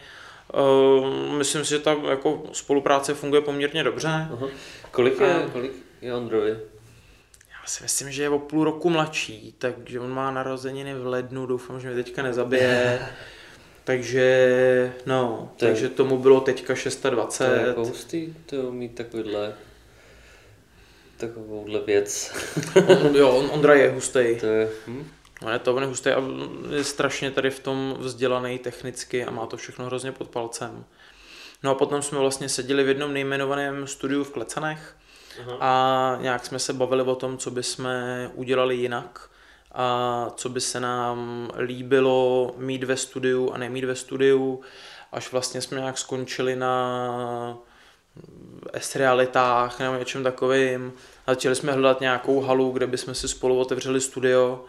[0.55, 4.09] Uh, myslím si, že ta jako spolupráce funguje poměrně dobře.
[4.09, 4.47] Aha.
[4.91, 6.51] Kolik je, A- kolik je Ondrovi?
[6.51, 11.47] Já si myslím, že je o půl roku mladší, takže on má narozeniny v lednu,
[11.47, 12.99] doufám, že mě teďka nezabije.
[13.85, 17.67] takže, no, To je- takže tomu bylo teďka To je 620.
[17.67, 19.55] jako hustý, to mít takovýhle
[21.17, 22.33] takovouhle věc.
[22.87, 24.37] On, jo, on, Ondra je hustý.
[24.41, 25.09] to je, hm?
[25.47, 26.23] On je to on je hustý a
[26.75, 30.85] je strašně tady v tom vzdělaný technicky a má to všechno hrozně pod palcem.
[31.63, 34.97] No a potom jsme vlastně seděli v jednom nejmenovaném studiu v Klecanech
[35.61, 39.31] a nějak jsme se bavili o tom, co by jsme udělali jinak
[39.75, 44.61] a co by se nám líbilo mít ve studiu a nemít ve studiu,
[45.13, 47.59] až vlastně jsme nějak skončili na
[48.73, 50.93] S-realitách nebo něčem takovým.
[51.27, 54.65] Začali jsme hledat nějakou halu, kde bychom si spolu otevřeli studio,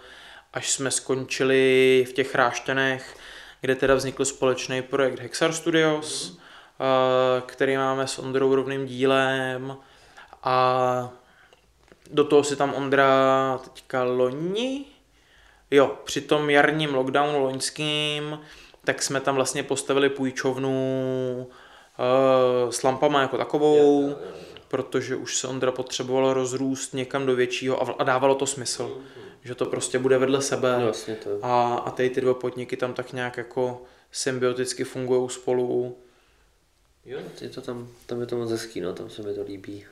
[0.54, 3.18] až jsme skončili v těch Rášťanech,
[3.62, 6.38] kde teda vznikl společný projekt Hexar Studios,
[7.46, 9.78] který máme s Ondrou rovným dílem
[10.44, 11.14] a
[12.12, 14.86] do toho si tam Ondra teďka loni,
[15.74, 18.40] jo, při tom jarním lockdownu loňským,
[18.84, 21.48] tak jsme tam vlastně postavili půjčovnu
[22.66, 24.16] uh, s lampama jako takovou,
[24.68, 28.98] protože už se Ondra potřeboval rozrůst někam do většího a, a dávalo to smysl,
[29.44, 30.76] že to prostě bude vedle sebe.
[30.78, 31.40] No, vlastně to.
[31.42, 33.82] A, a tady ty dva podniky tam tak nějak jako
[34.12, 35.98] symbioticky fungují spolu.
[37.06, 39.86] Jo, je to tam, tam je to moc hezký, no, tam se mi to líbí.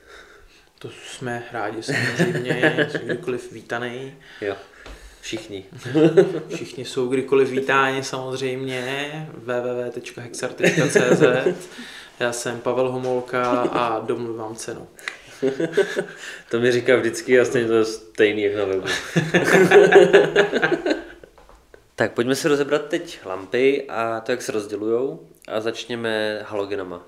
[0.78, 4.14] To jsme rádi samozřejmě, kdykoliv vítaný.
[4.40, 4.56] Jo,
[5.22, 5.64] všichni.
[6.54, 11.22] Všichni jsou kdykoliv vítáni samozřejmě www.hexar.cz
[12.20, 14.88] Já jsem Pavel Homolka a domluvám cenu.
[16.50, 18.86] To mi říká vždycky stejně to je stejný jak na webu.
[21.96, 27.02] tak pojďme si rozebrat teď lampy a to, jak se rozdělujou a začněme halogenama.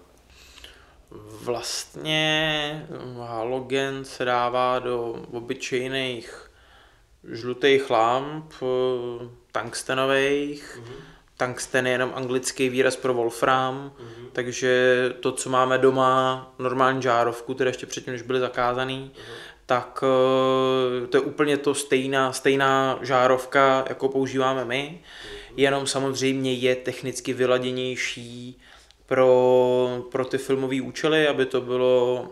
[1.42, 2.86] Vlastně
[3.18, 6.50] halogen se dává do obyčejných
[7.32, 10.80] žlutých lamp, eh, tungstenových.
[11.36, 13.92] Tungsten je jenom anglický výraz pro wolfram,
[14.32, 19.10] takže to, co máme doma, normální žárovku, teda ještě předtím, než byly zakázaný,
[19.66, 25.00] tak eh, to je úplně to stejná, stejná žárovka, jako používáme my,
[25.56, 28.60] jenom samozřejmě je technicky vyladěnější
[29.06, 32.28] pro, pro ty filmové účely, aby to bylo,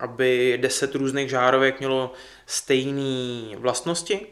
[0.00, 2.12] aby 10 různých žárovek mělo
[2.46, 4.26] stejné vlastnosti,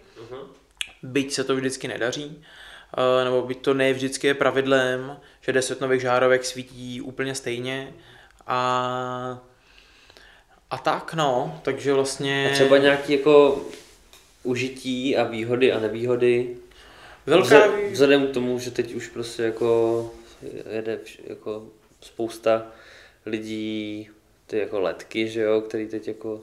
[1.03, 5.81] byť se to vždycky nedaří, eh, nebo byť to ne vždycky je pravidlem, že 10
[5.81, 7.95] nových žárovek svítí úplně stejně.
[8.47, 9.43] A
[10.71, 12.49] a tak no, takže vlastně...
[12.51, 13.65] A třeba nějaký jako
[14.43, 16.57] užití a výhody a nevýhody.
[17.27, 20.11] Velká Vzhledem k tomu, že teď už prostě jako
[20.71, 21.67] jede jako
[22.01, 22.67] spousta
[23.27, 24.09] lidí
[24.47, 26.41] ty jako letky, že jo, který teď jako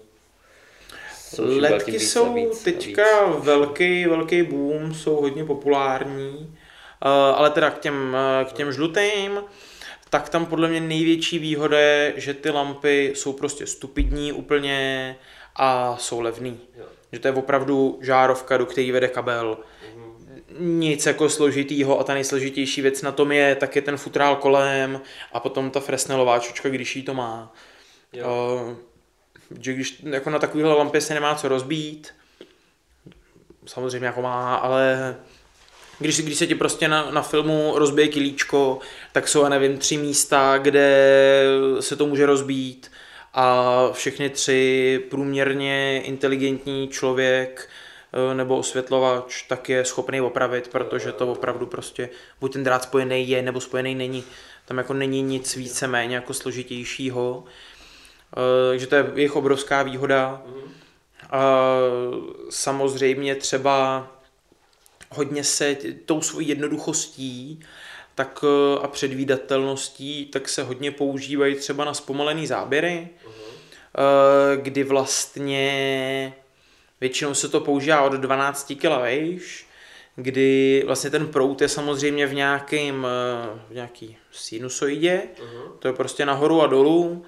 [1.34, 3.46] a jsou víc teďka víc.
[3.46, 6.56] velký, velký boom, jsou hodně populární,
[7.02, 9.44] Eh, ale teda k těm, eh, k těm žlutým,
[10.10, 15.16] tak tam podle mě největší výhoda je, že ty lampy jsou prostě stupidní úplně
[15.56, 16.60] a jsou levný.
[16.78, 16.86] Jo.
[17.12, 19.58] Že to je opravdu žárovka, do které vede kabel.
[20.60, 25.02] Nic jako složitýho a ta nejsložitější věc na tom je tak je ten futrál kolem
[25.34, 27.54] a potom ta Fresnelová čočka, když jí to má.
[28.14, 28.26] Jo.
[28.70, 28.76] Uh,
[29.62, 32.14] že když jako na takovéhle lampě se nemá co rozbít,
[33.66, 35.16] samozřejmě jako má, ale
[36.00, 38.80] když, když se ti prostě na, na filmu rozbije kilíčko,
[39.12, 41.44] tak jsou, já nevím, tři místa, kde
[41.80, 42.92] se to může rozbít
[43.34, 47.70] a všechny tři průměrně inteligentní člověk
[48.14, 52.10] eh, nebo osvětlovač tak je schopný opravit, protože to opravdu prostě
[52.40, 54.24] buď ten drát spojený je, nebo spojený není.
[54.66, 57.44] Tam jako není nic více méně jako složitějšího.
[58.34, 60.42] Eh, Takže to je jejich obrovská výhoda.
[61.32, 61.70] A
[62.50, 64.08] samozřejmě třeba
[65.10, 67.60] hodně se tou svojí jednoduchostí
[68.20, 76.34] tak eh, a předvídatelností, tak se hodně používají třeba na zpomalený záběry, eh, kdy vlastně
[77.02, 79.68] většinou se to používá od 12 kg vejš,
[80.16, 85.22] kdy vlastně ten prout je samozřejmě v nějakým, eh, v nějaký sinusoidě,
[85.80, 87.26] to je prostě nahoru a dolů,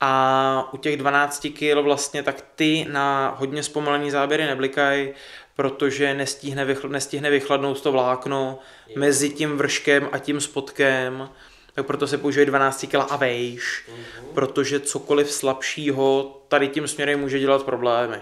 [0.00, 5.08] a u těch 12 kg vlastně tak ty na hodně zpomalený záběry neblikají,
[5.56, 8.58] protože nestihne, vychl- nestihne vychladnout to vlákno
[8.96, 11.30] mezi tím vrškem a tím spodkem,
[11.74, 13.90] tak proto se používají 12 kg a vejš,
[14.34, 18.16] protože cokoliv slabšího tady tím směrem může dělat problémy.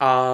[0.00, 0.32] A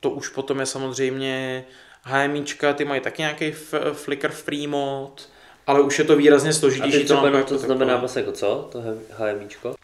[0.00, 1.64] to už potom je samozřejmě
[2.02, 5.28] HMIčka, ty mají taky nějaký f- flicker free mod
[5.66, 7.12] ale už je to výrazně A složitější.
[7.12, 7.66] lampa no, jako to taková.
[7.76, 9.74] znamená vlastně jako co, to HMIčko?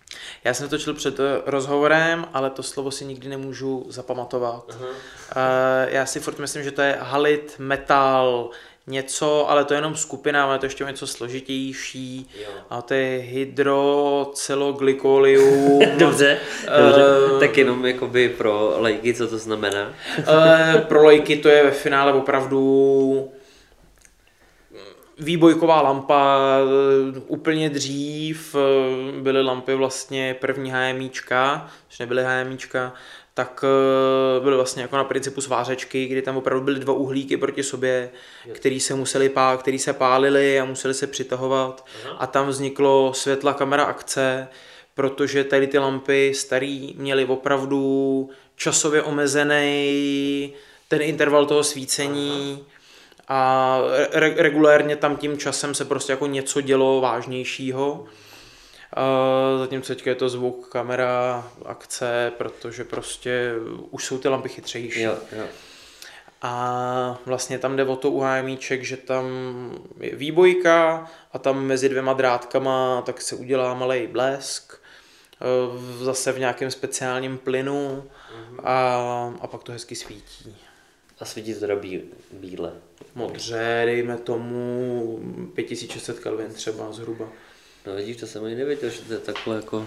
[0.45, 4.65] Já jsem točil před eh, rozhovorem, ale to slovo si nikdy nemůžu zapamatovat.
[4.81, 4.87] Uh,
[5.89, 8.51] já si furt myslím, že to je halit, metal,
[8.87, 12.31] něco, ale to je jenom skupina, ale to ještě je něco složitější.
[12.41, 12.49] Jo.
[12.71, 15.79] A to je hydroceloglikolium.
[15.79, 15.99] Dobře,
[16.79, 17.05] dobře.
[17.37, 19.93] Eh, tak jenom jakoby pro lajky, co to znamená.
[20.19, 23.31] Eh, pro lajky to je ve finále opravdu
[25.19, 26.39] výbojková lampa.
[27.17, 32.95] eh, Úplně dřív eh, byly lampy vlastně první HMIčka, když nebyly HMIčka,
[33.35, 37.63] tak eh, byly vlastně jako na principu svářečky, kdy tam opravdu byly dva uhlíky proti
[37.63, 38.11] sobě,
[38.53, 41.87] který se museli pá, který se pálili a museli se přitahovat.
[42.19, 44.49] A tam vzniklo světla kamera akce,
[44.95, 50.53] protože tady ty lampy starý měly opravdu časově omezený
[50.89, 52.65] ten interval toho svícení
[53.29, 53.79] a
[54.13, 58.07] re- regulérně tam tím časem se prostě jako něco dělo vážnějšího.
[58.97, 63.53] Uh, zatímco teďka je to zvuk, kamera, akce, protože prostě
[63.91, 65.03] už jsou ty lampy chytřejší.
[65.03, 65.45] Jo, jo.
[66.43, 69.25] A vlastně tam jde o to u HMIček, že tam
[70.01, 76.39] je výbojka a tam mezi dvěma drátkama tak se udělá malý blesk, eh, zase v
[76.39, 78.11] nějakém speciálním plynu
[78.63, 80.57] a, a pak to hezky svítí.
[81.21, 82.03] A svítí to bí,
[82.33, 82.73] bíle.
[83.17, 85.21] Modře, dejme tomu
[85.55, 87.29] 5600 Kelvin třeba zhruba.
[87.87, 89.87] No vidíš, to jsem ani nevěděl, že to je takhle jako...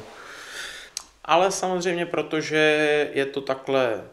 [1.26, 2.58] Ale samozřejmě, protože
[3.14, 4.04] je to takhle,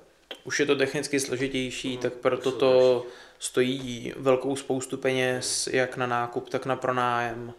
[0.44, 3.06] už je to technicky složitější, tak proto to
[3.38, 7.52] stojí velkou spoustu peněz, jak na nákup, tak na pronájem.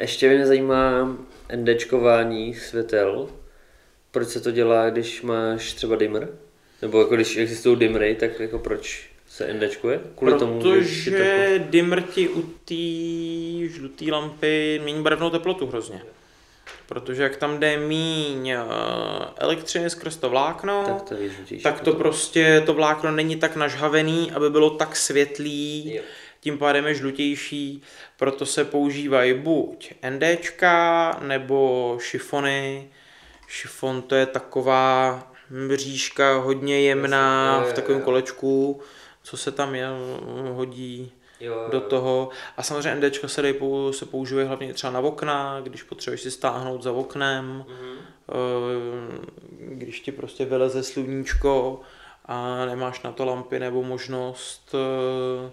[0.00, 1.16] Ještě mě zajímá
[1.56, 3.28] NDčkování světel.
[4.10, 6.28] Proč se to dělá, když máš třeba dimmer?
[6.82, 10.00] Nebo jako když existují dimmery, tak jako proč se NDčkuje?
[10.16, 11.36] Kvůli tomu, že to jako...
[11.36, 12.74] Protože dimmer ti u té
[13.74, 16.02] žluté lampy mění barevnou teplotu hrozně.
[16.86, 18.58] Protože jak tam jde míň eh,
[19.36, 21.62] elektřiny skrz to vlákno, Tak to žlutější.
[21.62, 26.02] tak to prostě to vlákno není tak nažhavený, aby bylo tak světlý, Jo.
[26.40, 27.82] tím pádem je žlutější,
[28.16, 32.88] proto se používají buď NDčka nebo šifony.
[33.48, 38.80] Šifon to je taková mřížka hodně jemná v takovém kolečku,
[39.30, 39.86] co se tam je,
[40.52, 42.28] hodí Jo, jo, do toho.
[42.56, 43.54] A samozřejmě NDčka se,
[43.90, 47.96] se používají hlavně třeba na okna, když potřebuješ si stáhnout za oknem, Mhm.
[48.28, 49.18] eh,
[49.58, 51.80] když ti prostě vyleze sluníčko
[52.24, 55.50] a nemáš na to lampy nebo možnost eh,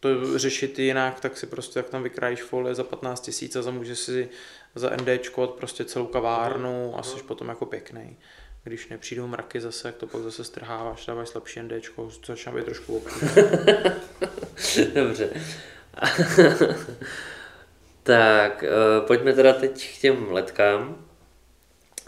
[0.00, 3.98] to řešit jinak, tak si prostě jak tam vykrájíš folie za 15 tisíc a zamůžeš
[3.98, 4.28] si
[4.74, 8.16] za NDčkovat prostě celou kavárnu a jsi potom jako pěkný.
[8.64, 12.64] Když nepřijdou mraky zase, jak to pak zase strháváš, dáváš slabší NDčko, což začíná být
[12.64, 13.60] trošku obtížné.
[14.94, 15.30] Dobře.
[18.02, 21.06] tak, uh, pojďme teda teď k těm letkám.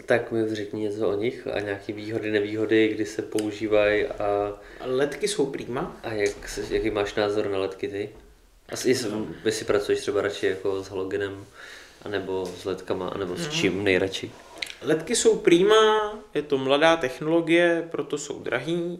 [0.05, 5.27] Tak mi řekni něco o nich a nějaké výhody, nevýhody, kdy se používají a, Ledky
[5.27, 8.09] jsou prýma, a jak, jaký máš názor na letky ty?
[8.69, 9.11] Asi jestli,
[9.45, 11.45] jestli pracuješ třeba radši jako s halogenem,
[12.01, 14.31] anebo s letkama, anebo s čím nejradši?
[14.83, 18.99] Ledky jsou prýma, je to mladá technologie, proto jsou drahý.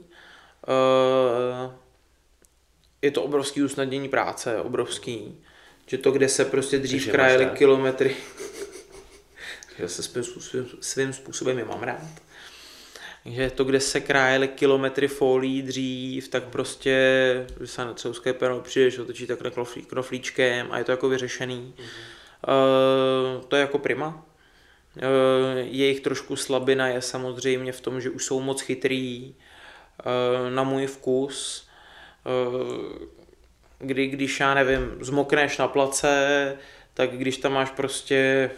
[0.68, 1.72] Eh,
[3.02, 5.42] Je to obrovský usnadnění práce, obrovský.
[5.88, 7.58] Že to, kde se prostě dřív rád.
[7.58, 8.16] kilometry,
[9.80, 12.08] já se svým způsobem, svým způsobem je mám rád.
[13.24, 16.98] Takže to, kde se krájeli kilometry folí dřív, tak prostě
[17.58, 21.74] když se na třeuské pero přijdeš, otočí takhle knoflí, knoflíčkem a je to jako vyřešený.
[21.78, 24.26] Uh, to je jako prima.
[24.98, 29.36] Eh, Jejich trošku slabina je samozřejmě v tom, že už jsou moc chytrý
[30.00, 31.68] eh, na můj vkus.
[32.26, 33.14] Eh,
[33.80, 36.58] Kdy, když já nevím, zmokneš na place,
[36.94, 38.52] tak když tam máš prostě,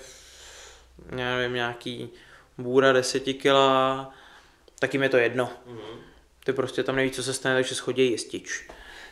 [1.16, 2.10] já nevím, nějaký
[2.58, 4.12] bůra deseti kila,
[4.80, 5.50] tak jim je to jedno.
[6.44, 8.68] Ty prostě tam nevíš, co se stane, takže schodí jistič.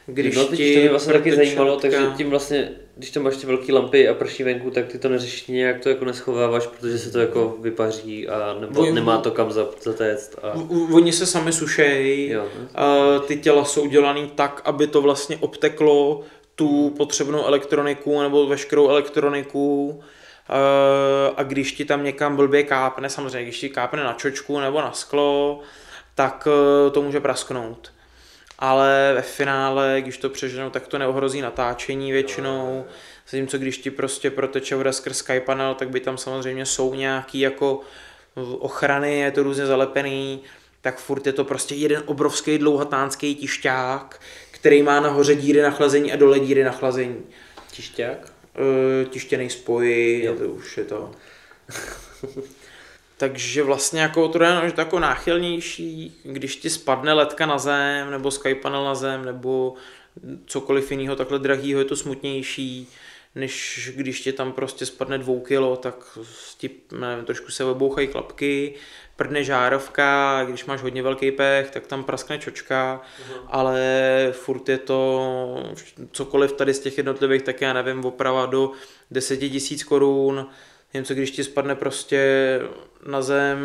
[0.08, 3.48] Když no, teď to mě vlastně taky zajímalo, takže tím vlastně, když tam máš ty
[3.48, 7.12] velké lampy a prší venku, tak ty to neřešíš nějak, to jako neschováváš, protože se
[7.12, 10.36] to jako vypaří a nebo Voj- nemá to kam za- zatéct.
[10.42, 10.54] A...
[10.94, 12.46] Oni se sami sušejí, Jo.
[12.76, 16.22] a ty těla jsou dělaný tak, aby to vlastně obteklo
[16.56, 20.00] tu potřebnou elektroniku nebo veškerou elektroniku
[21.38, 24.92] a když ti tam někam blbě kápne, samozřejmě když ti kápne na čočku nebo na
[24.92, 25.60] sklo,
[26.16, 26.48] tak
[26.88, 27.93] eh, to může prasknout.
[28.60, 32.86] Ale ve finále, když to přeženou, tak to neohrozí natáčení většinou.
[33.30, 37.40] Zatímco když ti prostě proteče voda skrz Sky panel, tak by tam samozřejmě jsou nějaký
[37.40, 37.82] jako
[38.60, 40.42] ochrany, je to různě zalepený,
[40.82, 46.14] tak furt je to prostě jeden obrovský dlouhatánský tišťák, který má nahoře díry na chlazení
[46.14, 47.26] a dole díry na chlazení.
[47.72, 48.34] Tišťák?
[48.58, 51.12] uh, tištěný spoj, to už je to.
[53.24, 58.32] Takže vlastně jako to je to jako náchylnější, když ti spadne ledka na zem, nebo
[58.32, 59.74] sky panel na zem, nebo
[60.46, 62.88] cokoliv jiného takhle drahýho, je to smutnější,
[63.36, 66.18] než když ti tam prostě spadne dvou kilo, tak
[66.58, 68.74] ti, nevím, trošku se obouchají klapky,
[69.16, 73.02] prdne žárovka, když máš hodně velký pech, tak tam praskne čočka,
[73.48, 73.80] ale
[74.32, 75.74] furt je to
[76.12, 78.72] cokoliv tady z těch jednotlivých, tak já nevím, oprava do
[79.12, 80.50] 10 tisíc korun,
[80.94, 82.60] něco když ti spadne prostě
[83.06, 83.60] na zem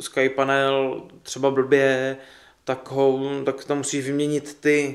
[0.00, 2.16] sky panel, třeba blbě,
[2.64, 4.94] tak, ho, tak tam musíš vyměnit ty,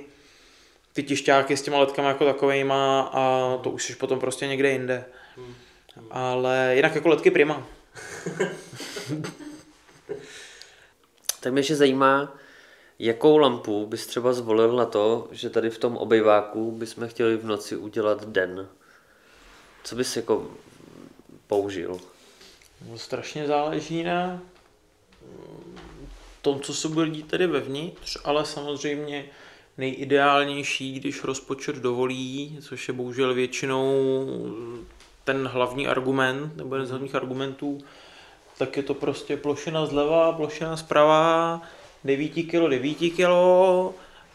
[0.94, 5.06] ty tišťáky s těma letkama jako takovejma a to už jsi potom prostě někde jinde.
[6.12, 7.68] Ale jinak jako letky prima.
[11.40, 12.36] Tak mě ještě zajímá,
[13.00, 17.46] jakou lampu bys třeba zvolil na to, že tady v tom obejváku bychom chtěli v
[17.46, 18.68] noci udělat den.
[19.84, 20.52] Co bys jako
[21.54, 22.00] použil?
[22.90, 24.42] No, strašně záleží na
[25.22, 25.78] mm,
[26.42, 29.26] tom, co se bude dít tady vevnitř, ale samozřejmě
[29.78, 34.26] nejideálnější, když rozpočet dovolí, což je bohužel většinou
[35.24, 37.78] ten hlavní argument, nebo jeden z hlavních argumentů,
[38.58, 41.62] tak je to prostě plošina zleva, plošina zprava,
[42.04, 43.20] 9 kg, 9 kg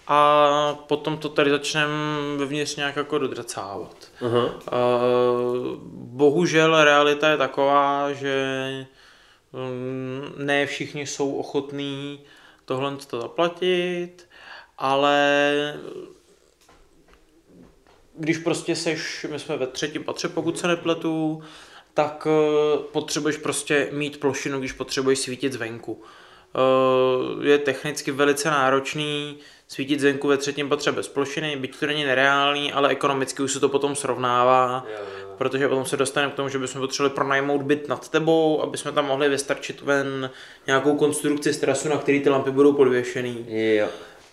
[0.09, 1.93] a potom to tady začneme
[2.37, 4.09] vevnitř nějak jako dodracávat.
[4.27, 4.45] Aha.
[4.45, 8.87] Uh, bohužel realita je taková, že
[9.53, 12.21] mm, ne všichni jsou ochotní
[12.65, 14.29] tohle to zaplatit,
[14.79, 15.75] ale
[18.19, 21.43] když prostě seš, my jsme ve třetím patře, pokud se nepletu,
[21.95, 26.03] tak eh, potřebuješ prostě mít plošinu, když potřebuješ svítit zvenku.
[26.55, 29.39] Eh, Je technicky velice náročný
[29.69, 33.61] svítit zvenku ve třetím patře bez plošiny, byť to není nereálný, ale ekonomicky už se
[33.61, 34.87] to potom srovnává,
[35.39, 38.93] protože potom se dostaneme k tomu, že bychom potřebovali pronajmout byt nad tebou, aby jsme
[38.93, 40.31] tam mohli vystarčit ven
[40.67, 43.89] nějakou konstrukci z trasu, na který ty lampy budou podvěšený Jo.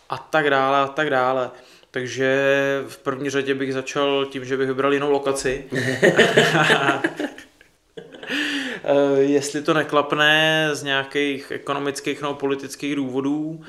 [0.09, 1.51] a tak dále a tak dále.
[1.91, 2.35] Takže
[2.87, 5.65] v první řadě bych začal tím, že bych vybral jinou lokaci.
[8.87, 13.63] Eh, Jestli to neklapne z nějakých ekonomických nebo politických důvodů,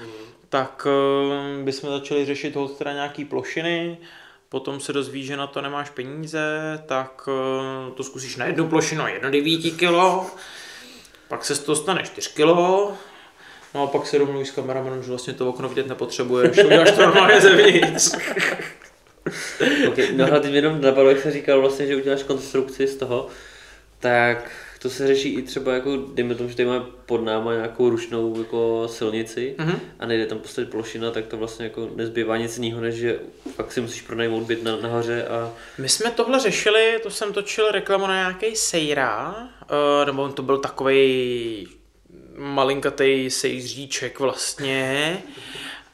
[0.48, 3.98] tak eh, bychom začali řešit hod teda nějaký plošiny,
[4.48, 6.48] potom se dozví, že na to nemáš peníze,
[6.86, 10.26] tak eh, to zkusíš na jednu plošinu a jedno 9 kilo,
[11.28, 12.94] pak se z toho stane 4 kilo,
[13.74, 17.02] no a pak se domluvíš s kameramanem, že vlastně to okno vidět nepotřebuješ, uděláš to
[17.02, 18.16] normálně zevnitř.
[19.88, 20.08] Okay.
[20.12, 23.28] No a teď mi jenom napadlo, jak jsem říkal vlastně, že uděláš konstrukci z toho,
[23.98, 24.50] tak
[24.86, 28.38] to se řeší i třeba jako, dejme tomu, že tady máme pod náma nějakou rušnou
[28.38, 29.80] jako silnici Mhm.
[29.98, 33.18] a nejde tam postavit plošina, tak to vlastně jako nezbývá nic jiného, než že
[33.54, 37.70] fakt si musíš pronajmout byt na, nahoře a My jsme tohle řešili, to jsem točil
[37.70, 39.48] reklamu na nějaký Sejra,
[40.02, 41.68] eh, nebo on to byl takový
[42.36, 45.18] malinkatý sejříček vlastně.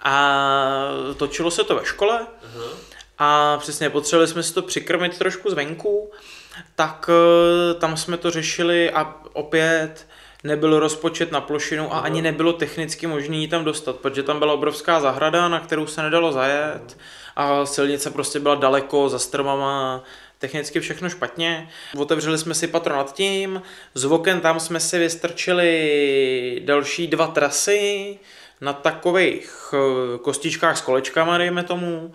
[0.01, 2.27] A točilo se to ve škole.
[3.19, 6.11] A přesně potřebovali jsme si to přikrmit trošku zvenku,
[6.75, 10.07] tak eh, tam jsme to řešili a opět
[10.45, 14.53] nebyl rozpočet na plošinu a ani nebylo technicky možné ji tam dostat, protože tam byla
[14.53, 16.99] obrovská zahrada, na kterou se nedalo zajet
[17.37, 20.05] a silnice prostě byla daleko za stromama,
[20.39, 21.69] technicky všechno špatně.
[21.97, 23.63] Otevřeli jsme si patro nad tím,
[23.95, 28.19] z oken tam jsme si vystrčili další dva trasy
[28.61, 32.13] na takových eh, kostičkách s kolečkama, dejme tomu.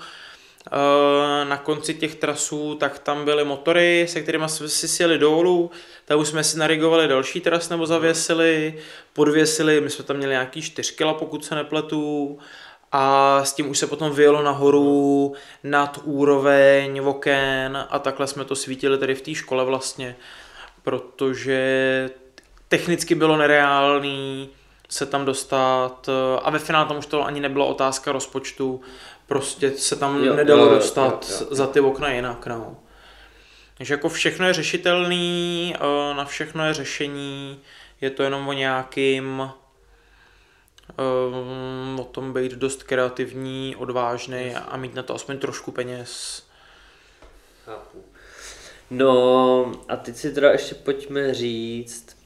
[0.71, 5.71] Eh, Na konci těch trasů tak tam byly motory, se kterými jsme si sjeli dolů,
[6.05, 8.77] tak už jsme si narigovali další tras nebo zavěsili,
[9.13, 12.37] podvěsili, my jsme tam měli nějaký 4 kila, pokud se nepletu,
[12.91, 18.55] a s tím už se potom vyjelo nahoru nad úroveň oken a takhle jsme to
[18.55, 20.15] svítili tady v té škole vlastně,
[20.83, 22.09] protože
[22.67, 24.49] technicky bylo nereálný
[24.89, 28.81] se tam dostat eh, a ve finále tam už to ani nebyla otázka rozpočtu,
[29.27, 31.55] prostě se tam Jo, nedalo jo, jo, dostat jo, jo.
[31.55, 32.77] za ty okna jinak, no.
[33.77, 37.59] Takže jako všechno je řešitelný, eh, na všechno je řešení,
[38.01, 39.49] je to jenom o nějakým
[40.89, 46.43] eh, o tom být dost kreativní, odvážný a mít na to aspoň trošku peněz.
[47.65, 48.03] Chápu.
[48.89, 52.17] No a teď si teda ještě pojďme říct,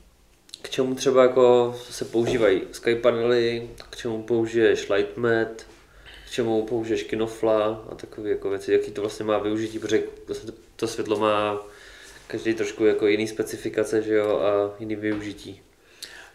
[0.61, 5.70] k čemu třeba jako se používají Sky panely, k čemu použiješ Lightmat, k
[6.31, 10.57] čemu použiješ Kinofla a takové jako věci, jaký to vlastně má využití, protože vlastně to,
[10.75, 11.61] to světlo má
[12.27, 15.61] každý trošku jako jiný specifikace, že jo, a jiný využití.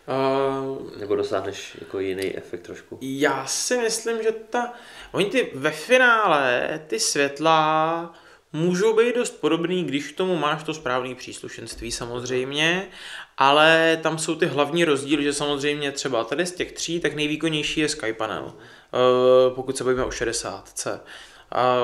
[0.08, 2.98] Uh, Nebo dosáhneš jako jiný efekt trošku.
[3.00, 4.72] já si myslím, že ta...
[5.12, 8.14] Oni ty ve finále ty světla
[8.52, 12.88] můžou být dost podobný, když k tomu máš to správné příslušenství samozřejmě,
[13.38, 17.80] ale tam jsou ty hlavní rozdíly, že samozřejmě třeba tady z těch tří, tak nejvýkonnější
[17.80, 18.54] je Skypanel,
[19.54, 21.00] pokud se bavíme o 60C.
[21.52, 21.76] A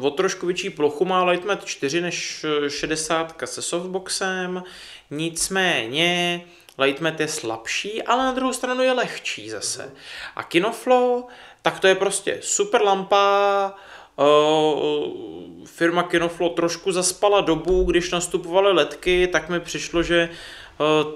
[0.00, 4.62] o trošku větší plochu má Lightmat 4 než 60 se softboxem,
[5.10, 6.44] nicméně
[6.78, 9.92] Lightmat je slabší, ale na druhou stranu je lehčí zase.
[10.36, 11.24] A Kinoflow,
[11.62, 13.74] tak to je prostě super lampa,
[15.64, 20.28] firma Kinoflo trošku zaspala dobu, když nastupovaly letky, tak mi přišlo, že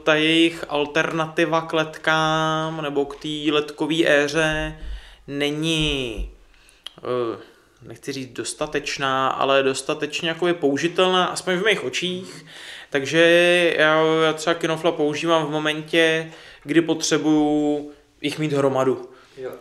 [0.02, 4.78] ta jejich alternativa k letkám nebo k té letkové éře
[5.26, 6.30] není,
[7.02, 7.40] uh,
[7.82, 12.46] nechci říct dostatečná, ale dostatečně jako je použitelná, aspoň v mých očích.
[12.90, 13.20] Takže
[13.78, 16.32] já, já třeba Kinofla používám v momentě,
[16.64, 19.08] kdy potřebuju jich mít hromadu.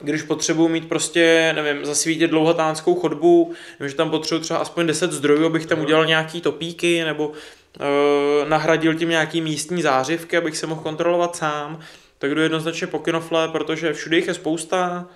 [0.02, 5.12] Když potřebuji mít prostě, nevím, zasvítit dlouhotánskou chodbu, vím, že tam potřebuji třeba aspoň 10
[5.12, 7.32] zdrojů, abych tam udělal nějaký topíky, nebo
[7.80, 11.80] e, nahradil tím nějaký místní zářivky, abych se mohl kontrolovat sám,
[12.20, 15.08] tak jdu jednoznačně po kinofle, protože všude jich je spousta,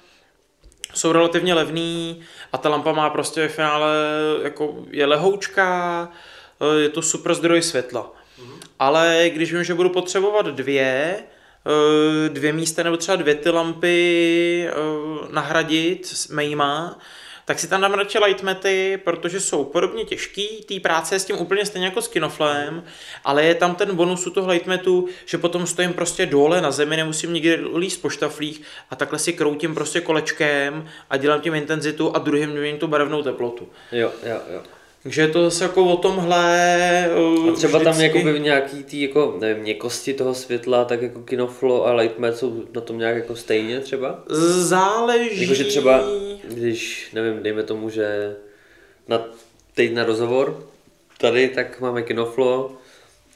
[0.93, 2.21] jsou relativně levný
[2.53, 3.95] a ta lampa má prostě v finále,
[4.43, 6.09] jako je lehoučká,
[6.61, 8.11] e, je to super zdroj světla.
[8.79, 11.19] Ale když vím, že budu potřebovat dvě,
[11.65, 14.73] eh, dvě místa nebo třeba dvě ty lampy eh,
[15.31, 16.99] nahradit s mejma,
[17.49, 21.37] tak si tam dám radši lightmaty, protože jsou podobně těžký, té práce je s tím
[21.37, 22.83] úplně stejně jako s kinoflem,
[23.23, 26.97] ale je tam ten bonus u toho lightmatu, že potom stojím prostě dole na zemi,
[26.97, 32.15] nemusím nikdy líst po štaflích a takhle si kroutím prostě kolečkem a dělám tím intenzitu
[32.15, 33.67] a druhým měním tu barevnou teplotu.
[33.91, 34.61] Jo, jo, jo.
[35.03, 37.09] Takže je to zase jako o tomhle
[37.49, 41.93] A třeba tam jakoby nějaký ty jako, nevím, měkosti toho světla, tak jako Kinoflo a
[41.93, 44.23] Lightmat jsou na tom nějak jako stejně třeba?
[44.59, 45.41] Záleží.
[45.41, 46.03] Jakože třeba,
[46.43, 48.35] když, nevím, dejme tomu, že
[49.07, 49.25] na,
[49.75, 50.67] teď na rozhovor
[51.17, 52.71] tady, tak máme Kinoflo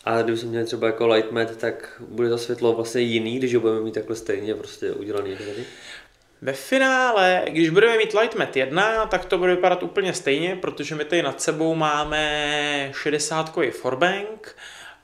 [0.05, 3.61] a kdyby jsme měli třeba jako Lightmat, tak bude to světlo vlastně jiný, když ho
[3.61, 5.65] budeme mít takhle stejně prostě udělaný tady.
[6.43, 11.05] Ve finále, když budeme mít Lightmat 1, tak to bude vypadat úplně stejně, protože my
[11.05, 14.55] tady nad sebou máme 60 Forbank.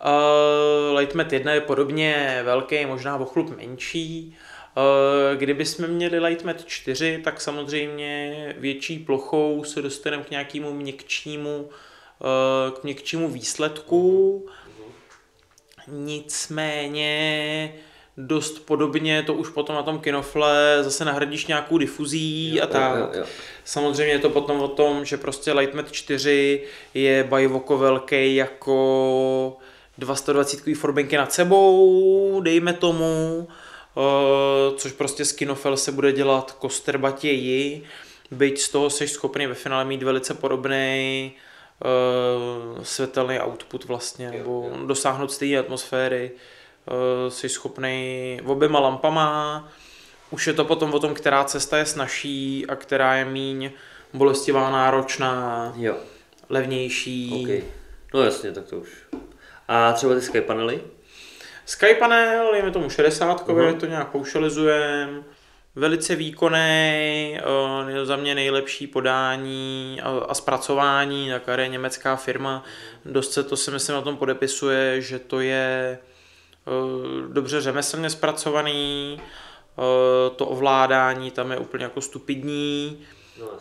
[0.06, 4.38] Uh, Lightmat 1 je podobně velký, možná o chlup menší.
[4.78, 11.60] Uh, kdyby jsme měli Lightmat 4, tak samozřejmě větší plochou se dostaneme k nějakému měkčímu,
[11.60, 14.46] uh, k měkčímu výsledku.
[15.88, 17.74] Nicméně
[18.20, 23.00] dost podobně to už potom na tom kinofle zase nahradíš nějakou difuzí a tak.
[23.00, 23.26] Jo, jo.
[23.64, 26.64] Samozřejmě je to potom o tom, že prostě Lightmat 4
[26.94, 29.58] je bajvoko velký jako
[29.98, 33.48] dva 120 forbenky nad sebou, dejme tomu,
[33.98, 37.84] eh, což prostě z kinofel se bude dělat kosterbatěji,
[38.32, 41.32] byť z toho jsi schopný ve finále mít velice podobný
[41.86, 46.32] uh, světelný output vlastně, nebo dosáhnout stejné atmosféry,
[47.30, 49.68] jsi schopný oběma lampama,
[50.32, 53.72] už je to potom o tom, která cesta je snažší a která je míň
[54.14, 55.96] bolestivá, náročná, Jo,
[56.50, 57.46] levnější.
[57.60, 57.66] OK.
[58.14, 58.90] No jasně, tak to už.
[59.68, 60.82] A třeba ty Sky panely?
[61.66, 63.80] Skypanel, je tomu 60 Mhm.
[63.80, 65.24] to nějak paušalizujeme.
[65.76, 72.64] Velice výkonný, eh, za mě nejlepší podání a, a zpracování, taká je německá firma.
[73.06, 76.09] Dost se to si myslím na tom podepisuje, že to je eh,
[77.28, 83.00] dobře řemeslně zpracovaný, eh, to ovládání tam je úplně jako stupidní,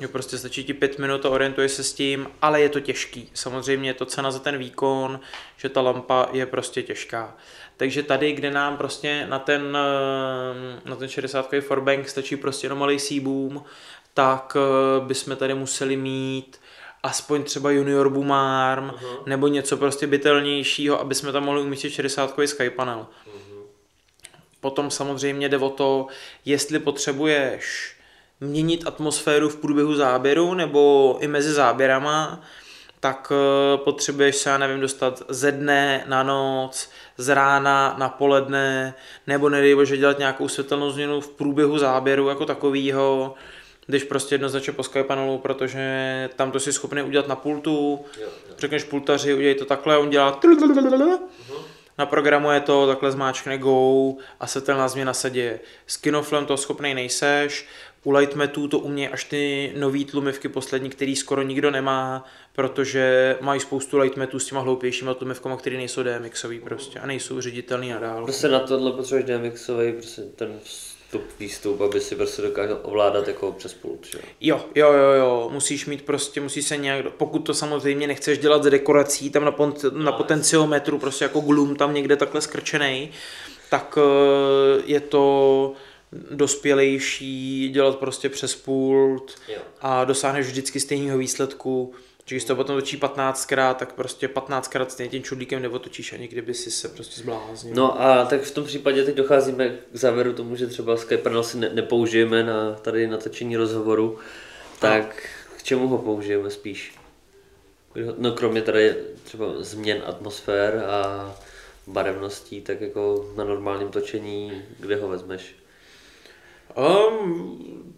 [0.01, 3.31] že prostě stačí ti pět minut a orientuješ se s tím, ale je to těžký.
[3.35, 5.21] Samozřejmě je to cena za ten výkon,
[5.57, 7.37] že ta lampa je prostě těžká.
[7.77, 12.79] Takže tady, kde nám prostě na ten, eh, na ten 60 Forbank stačí prostě jenom
[12.79, 13.65] malý C-boom,
[14.15, 16.61] tak eh, bychom tady museli mít
[17.03, 18.91] aspoň třeba junior boom arm,
[19.27, 23.07] nebo něco prostě bytelnějšího, aby jsme tam mohli umístit 60 Sky panel.
[24.61, 26.07] Potom samozřejmě jde o to,
[26.45, 27.95] jestli potřebuješ
[28.41, 32.41] měnit atmosféru v průběhu záběru nebo i mezi záběrama,
[33.01, 38.95] tak eh, potřebuješ se, já nevím, dostat ze dne na noc, z rána na poledne,
[39.27, 43.35] nebo nedej bože dělat nějakou světelnou změnu v průběhu záběru jako takovýho,
[43.89, 48.05] když prostě jednoznačně po Skype panelu, protože tam to si schopný udělat na pultu,
[48.59, 50.41] řekneš pultaři, udělej to takhle, on dělá
[51.99, 55.61] naprogramuje to, takhle zmáčkne go a světelná změna se děje.
[55.87, 57.67] S Kinoflem to schopnej nejseš,
[58.05, 63.61] u Lightmatů to umějí až ty nový tlumivky poslední, který skoro nikdo nemá, protože mají
[63.61, 68.25] spoustu Lightmatů s těma hloupějšíma tlumivkama, které nejsou DMXový prostě a nejsou ředitelný nadál.
[68.25, 70.61] Prostě na tohle potřebuješ DMXový, prostě ten
[71.09, 74.19] vstup, výstup, aby si prostě dokázal ovládat jako přes pult, že?
[74.41, 74.65] jo?
[74.75, 78.71] Jo, jo, jo, musíš mít prostě, musíš se nějak, pokud to samozřejmě nechceš dělat z
[78.71, 83.11] dekorací, tam na, pon, na potenciometru, prostě jako glum tam někde takhle skrčený,
[83.71, 85.73] tak eh, je to
[86.31, 89.59] dospělejší dělat prostě přes pult Jo.
[89.81, 91.95] a dosáhneš vždycky stejného výsledku.
[92.29, 96.55] Že když to potom točí 15krát, tak prostě 15krát stejně tím čudlíkem neotočíš ani kdyby
[96.55, 97.75] si se prostě zbláznil.
[97.75, 101.57] No a tak v tom případě teď docházíme k závěru tomu, že třeba Skype si
[101.59, 104.19] ne, nepoužijeme na tady natočení rozhovoru,
[104.79, 106.95] tak k čemu ho použijeme spíš?
[108.19, 111.35] No kromě tady třeba změn atmosfér a
[111.87, 115.55] barevností, tak jako na normálním točení, kde ho vezmeš?
[116.77, 117.95] Um,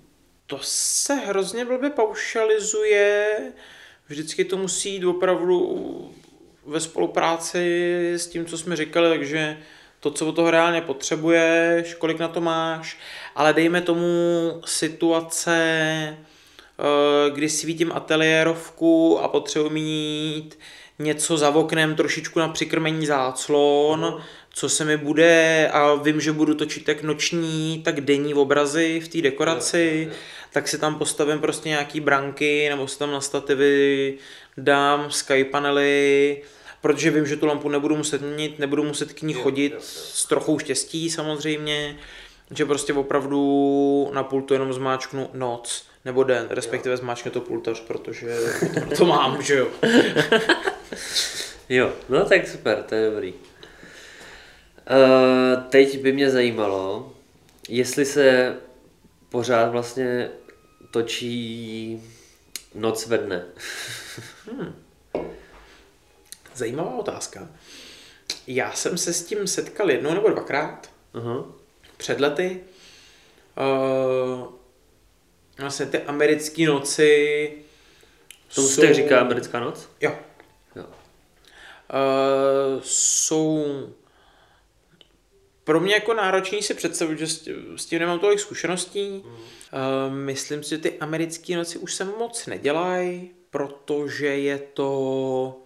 [0.46, 3.36] to se hrozně blbě paušalizuje.
[4.10, 6.10] Vždycky to musí jít opravdu
[6.66, 9.58] ve spolupráci s tím, co jsme říkali, takže
[10.00, 12.98] to, co od toho reálně potřebuješ, kolik na to máš,
[13.34, 14.06] ale dejme tomu
[14.64, 20.58] situace, eh, kdy svítím ateliérovku a potřebuji mít
[20.98, 26.54] něco za oknem trošičku na přikrmení záclon, co se mi bude a vím, že budu
[26.54, 30.10] točit jak noční, tak denní obrazy v té dekoraci,
[30.52, 34.14] tak si tam postavím prostě nějaký branky nebo si tam na stativy
[34.56, 36.42] dám sky panely,
[36.80, 40.58] protože vím, že tu lampu nebudu muset měnit, nebudu muset k ní chodit s trochou
[40.58, 41.96] štěstí samozřejmě,
[42.50, 48.36] že prostě opravdu na pultu jenom zmáčknu noc nebo den, respektive zmáčknu to pultař, protože
[48.88, 49.68] to, to mám, že jo.
[51.72, 53.34] Jo, no tak super, to je dobrý.
[53.34, 53.38] Uh,
[55.68, 57.12] teď by mě zajímalo,
[57.68, 58.56] jestli se
[59.28, 60.30] pořád vlastně
[60.90, 62.02] točí
[62.74, 63.44] noc ve dne.
[66.54, 67.48] Zajímavá otázka.
[68.46, 71.44] Já jsem se s tím setkal jednou nebo dvakrát Aha.
[71.96, 72.60] před lety.
[73.56, 74.46] Uh,
[75.58, 77.52] vlastně ty americké noci
[78.54, 79.88] Tomu se tak říká americká noc?
[80.00, 80.18] Jo.
[80.76, 80.84] Jo.
[80.84, 83.64] Uh, jsou
[85.70, 87.26] pro mě jako náročný si představit, že
[87.76, 89.08] s tím, nemám tolik zkušeností.
[89.10, 89.22] Mm.
[89.24, 95.62] Uh, myslím si, že ty americké noci už se moc nedělají, protože je to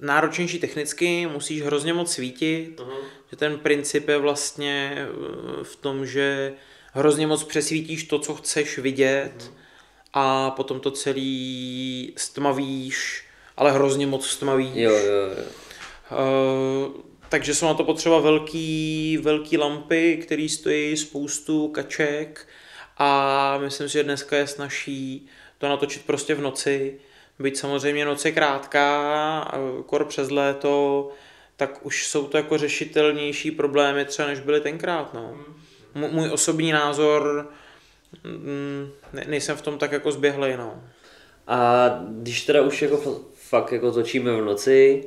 [0.00, 2.96] náročnější technicky, musíš hrozně moc svítit, Aha.
[3.30, 6.52] že ten princip je vlastně eh, v tom, že
[6.92, 9.52] hrozně moc přesvítíš to, co chceš vidět
[10.12, 13.24] a potom to celý stmavíš,
[13.56, 14.74] ale hrozně moc stmavíš.
[14.74, 15.44] Jo, jo, jo.
[16.10, 22.48] Uh, takže jsou na to potřeba velký, velký lampy, které stojí spoustu kaček
[22.98, 26.98] a myslím si, že dneska je snažší to natočit prostě v noci.
[27.38, 31.08] Byť samozřejmě noc je krátká, kor přes léto,
[31.56, 35.14] tak už jsou to jako řešitelnější problémy třeba než byly tenkrát.
[35.14, 35.36] No.
[35.94, 37.50] M- můj osobní názor,
[38.24, 40.56] mm, ne- nejsem v tom tak jako zběhlej.
[40.56, 40.82] No.
[41.46, 45.04] A když teda už jako fa- fakt jako točíme v noci,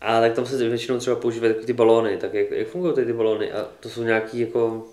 [0.00, 3.12] a tak tam se většinou třeba používají ty balóny, tak jak, jak fungují ty, ty
[3.12, 3.52] balóny?
[3.52, 4.86] A to jsou nějaký jako,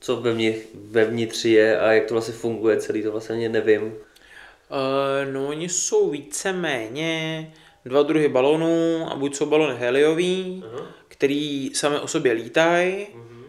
[0.00, 3.82] co vevnitř, vevnitř je a jak to vlastně funguje celý, to vlastně ani nevím.
[3.82, 7.52] Uh, no oni jsou víceméně
[7.84, 10.86] dva druhy balonů a buď jsou balony heliový, Aha.
[11.08, 13.06] který sami o sobě lítají,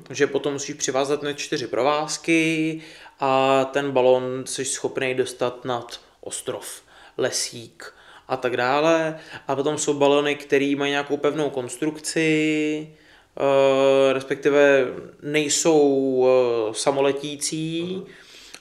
[0.10, 2.82] že potom musíš přivázat na čtyři provázky
[3.20, 6.82] a ten balon jsi schopný dostat nad ostrov,
[7.18, 7.95] lesík
[8.28, 9.20] a tak dále.
[9.48, 12.90] A potom jsou balony, které mají nějakou pevnou konstrukci,
[13.38, 14.86] eh, respektive
[15.22, 18.04] nejsou eh, samoletící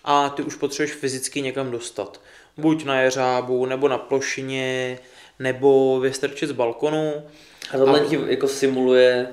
[0.05, 2.21] a ty už potřebuješ fyzicky někam dostat.
[2.57, 4.99] Buď na jeřábu, nebo na plošině,
[5.39, 7.12] nebo vystrčit z balkonu.
[7.75, 9.29] A tohle A- ti jako simuluje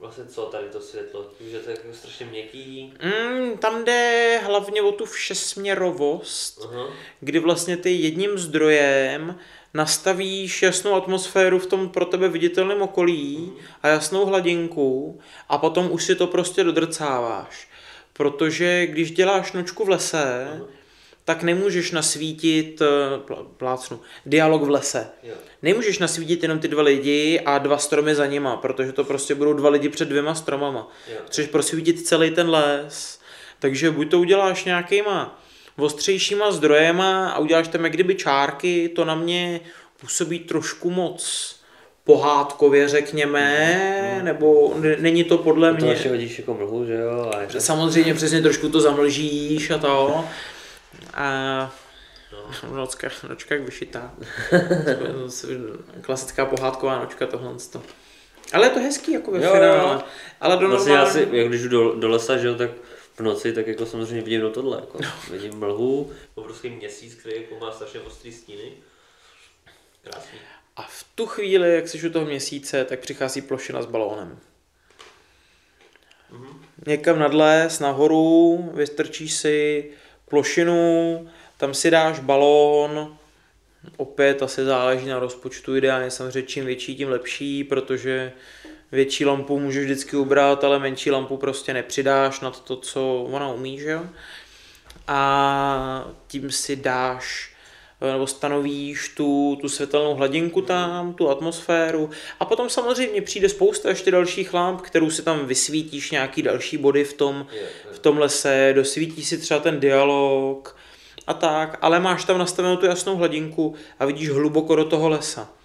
[0.00, 2.92] vlastně co tady to světlo, že to je jako strašně měkký.
[3.02, 6.86] Mm, tam jde hlavně o tu všesměrovost, Aha.
[7.20, 9.38] kdy vlastně ty jedním zdrojem
[9.74, 13.52] nastavíš jasnou atmosféru v tom pro tebe viditelném okolí
[13.82, 17.68] a jasnou hladinku a potom už si to prostě dodrcáváš.
[18.12, 20.60] Protože když děláš nočku v lese,
[21.24, 22.86] tak nemůžeš nasvítit, eh,
[23.18, 25.10] plá- plácnu, dialog v lese.
[25.62, 29.52] Nemůžeš nasvítit jenom ty dva lidi a dva stromy za nima, protože to prostě budou
[29.52, 30.88] dva lidi před dvěma stromama.
[31.26, 33.20] Chceš prosvítit celý ten les,
[33.58, 35.39] takže buď to uděláš nějakýma
[35.78, 39.60] ostřejšíma zdrojema a uděláš tam jak kdyby čárky, to na mě
[40.00, 41.56] působí trošku moc
[42.04, 45.90] pohádkově, řekněme, nebo n- není to podle To mě.
[45.90, 47.30] ještě hodíš jako mlhu, že jo?
[47.36, 50.24] A je Samozřejmě přesně trošku to zamlžíš a to.
[51.14, 51.72] A
[52.74, 54.12] nočka, nočka jak vyšitá.
[56.02, 57.52] Klasická pohádková nočka tohle.
[58.52, 59.92] Ale je to hezký jako ve Jo, finále.
[59.94, 60.00] jo.
[60.40, 61.30] Ale do Vlastně já normální...
[61.30, 62.70] si, jak když jdu do, do lesa, že jo, tak
[63.20, 64.98] v noci, tak jako samozřejmě vidím do tohle, jako.
[65.30, 68.72] Vidím mlhu, obrovský měsíc, který jako má strašně ostrý stíny.
[70.02, 70.38] Krásný.
[70.76, 74.38] A v tu chvíli, jak jsi u toho měsíce, tak přichází plošina s balónem.
[76.86, 79.90] Někam nad les, nahoru, vystrčíš si
[80.28, 83.16] plošinu, tam si dáš balón,
[83.96, 88.32] opět asi záleží na rozpočtu, ideálně samozřejmě čím větší, tím lepší, protože
[88.92, 93.78] větší lampu můžeš vždycky ubrat, ale menší lampu prostě nepřidáš nad to, co ona umí,
[93.78, 94.02] že jo?
[95.08, 97.50] A tím si dáš
[98.12, 102.10] nebo stanovíš tu, tu světelnou hladinku tam, tu atmosféru
[102.40, 107.04] a potom samozřejmě přijde spousta ještě dalších lamp, kterou si tam vysvítíš nějaký další body
[107.04, 107.46] v tom,
[107.92, 110.76] v tom lese, dosvítí si třeba ten dialog
[111.26, 115.59] a tak, ale máš tam nastavenou tu jasnou hladinku a vidíš hluboko do toho lesa.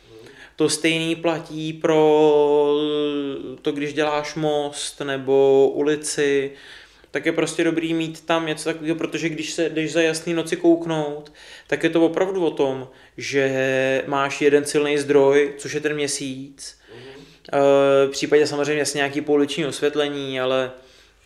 [0.55, 2.75] To stejný platí pro
[3.61, 6.51] to, když děláš most nebo ulici,
[7.11, 10.55] tak je prostě dobrý mít tam něco takového, protože když se jdeš za jasný noci
[10.55, 11.33] kouknout,
[11.67, 12.87] tak je to opravdu o tom,
[13.17, 16.79] že máš jeden silný zdroj, což je ten měsíc.
[17.53, 20.71] Eh, V případě samozřejmě jasně nějaký pouliční osvětlení, ale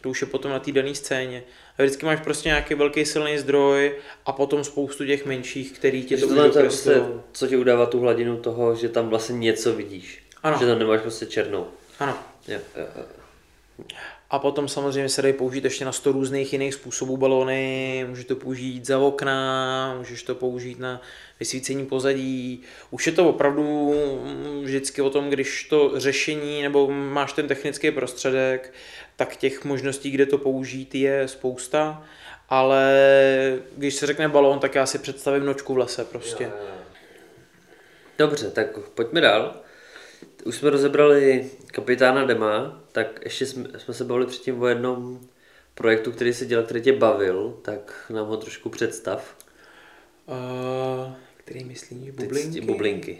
[0.01, 1.43] to už je potom na té dané scéně.
[1.79, 6.27] Vždycky máš prostě nějaký velký silný zdroj a potom spoustu těch menších, který ti to
[6.27, 7.23] tohle už to je prostě, dokreslujou.
[7.31, 10.23] co ti udává tu hladinu toho, že tam vlastně něco vidíš.
[10.43, 10.57] Ano.
[10.59, 11.67] Že tam nemáš prostě černou.
[11.99, 12.17] Ano.
[12.47, 13.03] Jo, jo, jo.
[14.31, 18.35] A potom samozřejmě se dají použít ještě na 100 různých jiných způsobů balony, můžeš to
[18.35, 21.01] použít za okna, můžeš to použít na
[21.39, 22.61] vysvícení pozadí.
[22.91, 23.93] Už je to opravdu
[24.63, 28.73] vždycky o tom, když to řešení nebo máš ten technický prostředek,
[29.19, 32.03] tak těch možností, kde to použít, je spousta.
[32.49, 32.93] Ale
[33.77, 36.51] když se řekne balón, tak já si představím nočku v lese prostě.
[38.17, 39.55] Dobře, tak pojďme dál.
[40.45, 45.27] Už jsme rozebrali kapitána Dema, tak ještě jsme, jsme se bavili předtím o jednom
[45.75, 49.35] projektu, který se dělal, který tě bavil, tak nám ho trošku představ.
[50.25, 52.11] Uh, který myslíš?
[52.11, 52.61] Bublinky?
[52.61, 53.19] bublinky.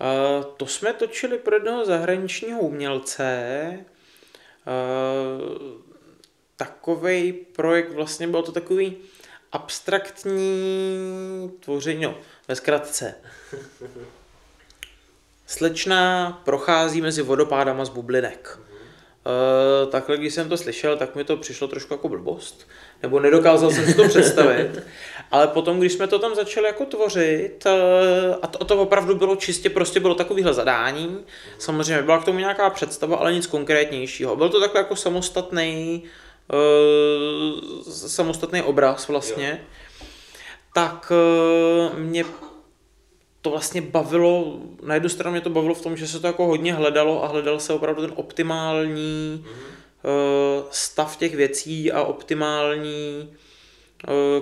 [0.00, 3.84] Uh, to jsme točili pro jednoho zahraničního umělce.
[4.66, 5.82] Uh,
[6.56, 8.96] takový projekt, vlastně byl to takový
[9.52, 12.14] abstraktní tvoření, no,
[12.48, 13.14] ve zkratce.
[15.46, 18.58] Slečna prochází mezi vodopádama z bublinek.
[18.58, 22.68] Uh, takhle, když jsem to slyšel, tak mi to přišlo trošku jako blbost,
[23.02, 24.82] nebo nedokázal jsem si to představit,
[25.32, 29.36] ale potom, když jsme to tam začali jako tvořit, uh, a to, to opravdu bylo
[29.36, 31.18] čistě, prostě bylo takovýhle zadání,
[31.58, 34.36] samozřejmě byla k tomu nějaká představa, ale nic konkrétnějšího.
[34.36, 36.02] Byl to takhle jako samostatný,
[36.52, 39.66] uh, samostatný obraz vlastně,
[40.74, 41.12] tak
[41.92, 42.24] uh, mě
[43.42, 46.46] to vlastně bavilo, na jednu stranu mě to bavilo v tom, že se to jako
[46.46, 50.64] hodně hledalo a hledal se opravdu ten optimální mm-hmm.
[50.70, 53.51] stav těch věcí a optimální eh,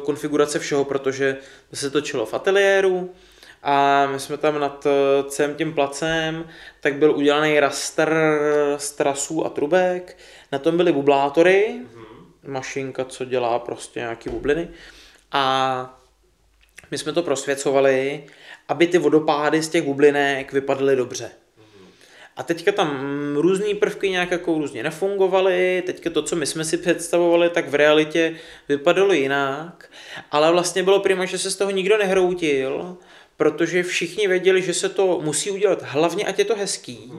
[0.03, 1.37] konfigurace všeho, protože
[1.73, 3.11] se točilo v ateliéru
[3.63, 6.49] a my jsme tam nad eh, celým tím placem,
[6.81, 8.15] tak byl udělaný raster
[8.77, 10.19] z trasů a trubek,
[10.53, 12.51] na tom byly bublátory, mm-hmm.
[12.51, 14.69] mašinka, co dělá prostě nějaký bubliny
[15.33, 16.01] a
[16.91, 18.25] my jsme to prosvěcovali,
[18.69, 21.31] aby ty vodopády z těch bublinek vypadaly dobře.
[22.41, 22.91] A teďka tam
[23.37, 27.75] různé prvky nějak jako různě nefungovaly, teďka to, co my jsme si představovali, tak v
[27.75, 28.35] realitě
[28.69, 29.91] vypadalo jinak,
[30.31, 32.97] ale vlastně bylo prima, že se z toho nikdo nehroutil,
[33.37, 37.13] protože všichni věděli, že se to musí udělat hlavně, ať je to hezký.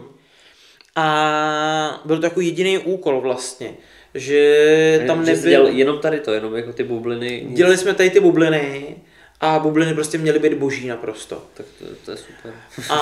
[0.96, 3.74] A byl to jako jediný úkol vlastně,
[4.14, 5.68] že tam nebyl...
[5.68, 7.48] jenom tady to, jenom jako ty bubliny.
[7.50, 8.96] Dělali jsme tady ty bubliny
[9.42, 11.44] a bubliny prostě měly být boží naprosto.
[11.54, 12.54] Tak to, to je super.
[12.90, 12.98] A,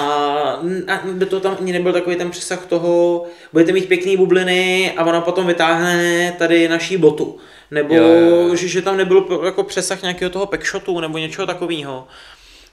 [0.87, 5.05] a do toho tam ani nebyl takový ten přesah toho, budete mít pěkný bubliny a
[5.05, 7.37] ona potom vytáhne tady naší botu.
[7.71, 8.55] Nebo Jo, jo, jo.
[8.55, 12.07] Že, že tam nebyl jako přesah nějakého toho packshotu nebo něčeho takového.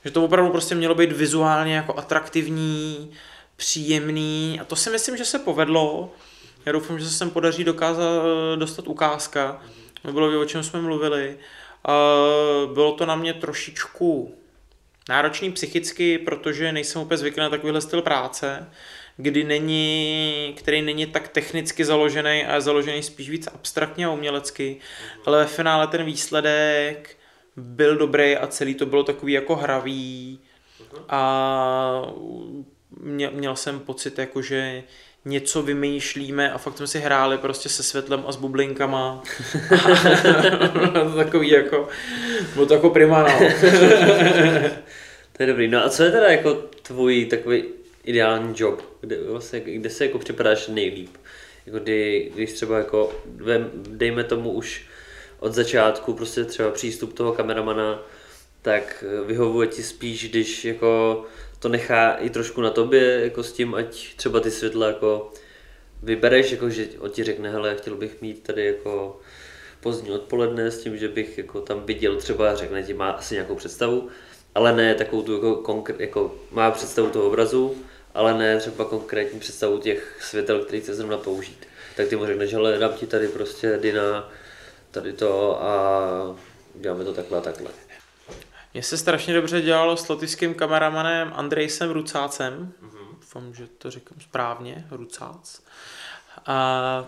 [0.05, 3.11] Že to opravdu prostě mělo být vizuálně jako atraktivní,
[3.57, 6.11] příjemný a to si myslím, že se povedlo.
[6.67, 8.23] Já doufám, že se sem podaří dokázat
[8.57, 9.61] dostat ukázka.
[10.13, 11.37] Bylo, o čem jsme mluvili.
[11.87, 11.93] A
[12.75, 14.35] bylo to na mě trošičku
[15.09, 18.71] náročný psychicky, protože nejsem úplně zvyklý na takovýhle styl práce,
[19.17, 24.77] kdy není, který není tak technicky založený a je založený spíš víc abstraktně a umělecky,
[25.27, 27.17] ale ve finále ten výsledek
[27.57, 30.41] byl dobrý a celý to bylo takový jako hravý.
[31.09, 32.03] A
[33.01, 34.83] mě, měl jsem pocit jako, že
[35.27, 39.23] něco vymýšlíme a fakt jsme si hráli prostě se světlem a s bublinkama.
[41.17, 41.89] takový jako,
[42.55, 43.39] bylo to jako prima, no.
[45.33, 45.69] To je dobrý.
[45.69, 47.65] No a co je teda jako tvůj takový
[48.05, 51.17] ideální job, kde, vlastně, kde se jako připadáš nejlíp.
[51.67, 53.13] Jako kdy, když třeba jako,
[53.73, 54.87] dejme tomu už
[55.41, 58.03] od začátku prostě třeba přístup toho kameramana,
[58.63, 61.25] tak vyhovuje ti spíš, když jako
[61.59, 65.31] to nechá i trošku na tobě, jako s tím, ať třeba ty světla jako
[66.03, 69.21] vybereš, jako že on ti řekne, hele, chtěl bych mít tady jako
[69.81, 73.55] pozdní odpoledne s tím, že bych jako tam viděl třeba, řekne ti, má asi nějakou
[73.55, 74.09] představu,
[74.55, 77.77] ale ne takovou tu jako, konkr- jako má představu toho obrazu,
[78.15, 81.67] ale ne třeba konkrétní představu těch světel, který chce zrovna použít.
[81.97, 84.33] Tak ty mu řekneš, hele, dám ti tady prostě Dina,
[84.91, 86.37] tady to a
[86.75, 87.86] děláme to takhle a takhle.
[88.77, 92.73] Mně se strašně dobře dělalo s lotyšským kameramanem Andrejsem Rucácem.
[93.13, 95.63] Doufám, že to říkám správně, Rucác.
[96.47, 97.07] A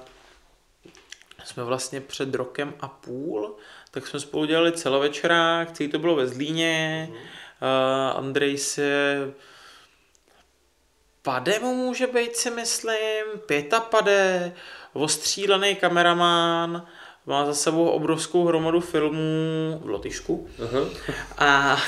[1.45, 3.57] jsme vlastně před rokem a půl,
[3.91, 7.09] tak jsme spolu dělali celovečerák, celý to bylo ve Zlíně.
[7.11, 9.17] Uh, Andrej se
[11.23, 14.53] pade mu může být, si myslím, pěta pade,
[14.93, 16.87] ostřílený kameraman,
[17.29, 20.49] má za sebou obrovskou hromadu filmů v Lotyšsku.
[20.63, 20.89] Aha.
[21.39, 21.79] A,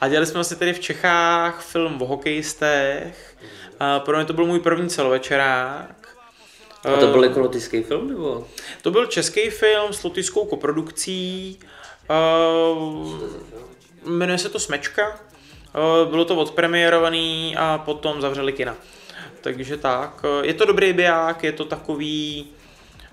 [0.00, 3.36] a dělali jsme vlastně tady v Čechách film o hokejistech.
[3.80, 6.08] A pro mě to byl můj první celovečerák.
[6.84, 8.46] A to byl jako lotyšský film, nebo?
[8.82, 11.58] To byl český film s lotyšskou koprodukcí.
[12.10, 13.20] Uh,
[14.04, 15.08] jmenuje se to Smečka.
[15.08, 18.76] Uh, bylo to odpremiérovaný a potom zavřeli kina.
[19.40, 20.22] Takže tak.
[20.42, 22.46] Je to dobrý biják, je to takový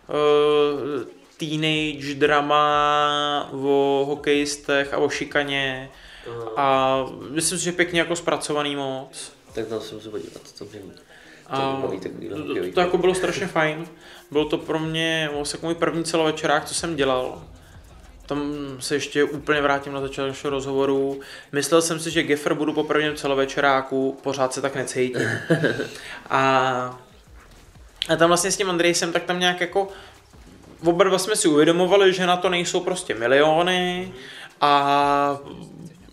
[0.08, 5.90] uh, teenage drama o hokejistech a o šikaně.
[6.58, 6.98] A
[7.30, 9.32] myslím si, že pěkně jako zpracovaný moc.
[9.56, 10.82] Tak tam se musím podívat, to mě
[11.48, 13.88] A to to, to, to jako bylo strašně fajn.
[14.32, 17.44] Bylo to pro mě vlastně jako můj první celovečerák, co jsem dělal.
[18.26, 21.20] Tam se ještě úplně vrátím na začátek našeho rozhovoru.
[21.52, 25.30] Myslel jsem si, že Geffer budu po prvním celovečeráku, pořád se tak necítím.
[26.30, 27.03] A,
[28.10, 29.88] a tam vlastně s tím Andrejsem, tak tam nějak jako
[30.86, 34.14] oba dva jsme si uvědomovali, že na to nejsou prostě miliony
[34.62, 35.40] a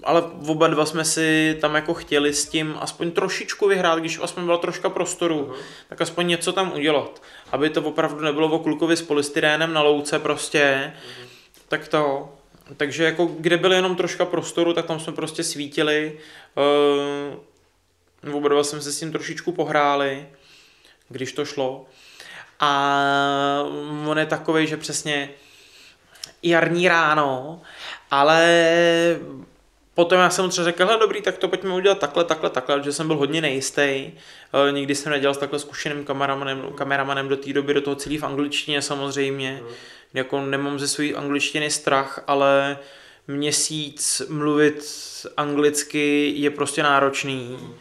[0.03, 4.45] ale oba dva jsme si tam jako chtěli s tím aspoň trošičku vyhrát, když aspoň
[4.45, 5.57] byla troška prostoru, uh-huh.
[5.89, 7.23] tak aspoň něco tam udělat.
[7.53, 11.27] Aby to opravdu nebylo o klukovi s polystyrénem na louce prostě, uh-huh.
[11.69, 12.33] tak to.
[12.77, 16.19] Takže jako kde byl jenom troška prostoru, tak tam jsme prostě svítili.
[18.27, 20.27] Uh, oba dva jsme se s tím trošičku pohráli,
[21.11, 21.87] když to šlo.
[22.61, 23.03] A
[24.07, 25.31] on je takový, že přesně
[26.43, 27.63] jarní ráno,
[28.11, 28.47] ale
[29.95, 32.83] potom já jsem mu třeba řekl, hele dobrý, tak to pojďme udělat takhle, takhle, takhle,
[32.83, 33.81] že jsem byl hodně nejistý.
[33.83, 34.13] E,
[34.73, 38.25] nikdy jsem nedělal s takhle zkušeným kameramanem, kameramanem do té doby, do toho celý v
[38.25, 39.61] angličtině samozřejmě.
[39.63, 39.69] Mm.
[40.15, 42.79] Jako nemám ze své angličtiny strach, ale
[43.29, 44.85] měsíc mluvit
[45.37, 47.59] anglicky je prostě náročný.
[47.61, 47.75] Mm.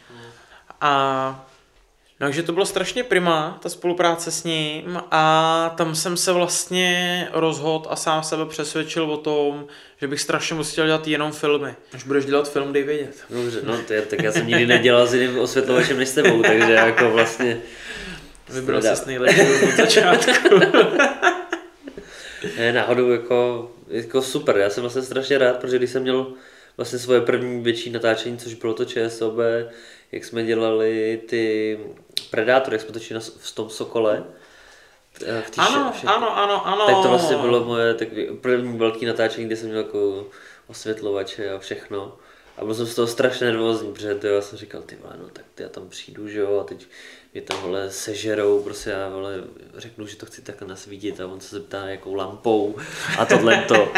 [0.80, 1.49] A
[2.20, 7.86] takže to bylo strašně prima, ta spolupráce s ním a tam jsem se vlastně rozhodl
[7.90, 9.66] a sám sebe přesvědčil o tom,
[10.00, 11.74] že bych strašně moc chtěl dělat jenom filmy.
[11.92, 13.16] Až budeš dělat film, dej vědět.
[13.30, 16.72] Dobře, no je, tak já jsem nikdy nedělal s jiným osvětlovačem než s tebou, takže
[16.72, 17.60] jako vlastně...
[18.48, 20.60] Vybral jsi nejlepší od začátku.
[22.58, 26.26] ne, náhodou jako, jako super, já jsem vlastně strašně rád, protože když jsem měl
[26.76, 29.38] vlastně svoje první větší natáčení, což bylo to ČSOB,
[30.12, 31.78] jak jsme dělali ty
[32.22, 34.24] Predátor, jak jsme točili v tom Sokole.
[35.18, 36.86] V ano, vše, ano, ano, ano.
[36.86, 40.26] Tak to vlastně bylo moje takový první velký natáčení, kde jsem měl jako
[40.66, 42.16] osvětlovače a všechno.
[42.56, 45.28] A byl jsem z toho strašně nervózní, protože to já jsem říkal, ty vole, no
[45.32, 46.86] tak ty já tam přijdu, že jo, a teď
[47.32, 49.34] mě tam vole sežerou, prostě já vole
[49.76, 52.76] řeknu, že to chci takhle nasvítit a on se zeptá jakou lampou
[53.18, 53.92] a tohle to.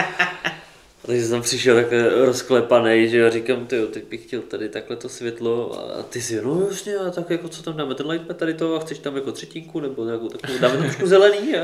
[1.07, 1.87] Takže jsem přišel tak
[2.25, 6.43] rozklepaný, že já říkám, ty teď bych chtěl tady takhle to světlo a ty si,
[6.43, 9.17] no jasně, a tak jako co tam dáme, ten lightpad tady to a chceš tam
[9.17, 11.63] jako třetinku nebo nějakou takovou, dáme trošku zelený a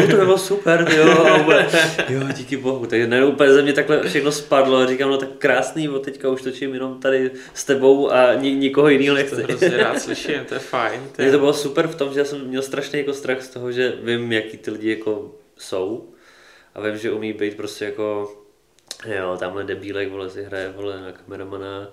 [0.00, 1.66] no, to bylo super, jo, a úplně,
[2.08, 5.28] jo, díky bohu, takže ne, úplně ze mě takhle všechno spadlo a říkám, no tak
[5.38, 9.36] krásný, bo teďka už točím jenom tady s tebou a ni, nikoho jiného nechci.
[9.36, 11.00] To hrozně rád slyším, to je fajn.
[11.16, 11.32] To, je...
[11.32, 13.92] to bylo super v tom, že já jsem měl strašný jako strach z toho, že
[14.02, 16.08] vím, jaký ty lidi jako jsou
[16.74, 18.32] a vím, že umí být prostě jako
[19.06, 21.88] Jo, tamhle debílek, vole, si hraje, vole, na kameramana,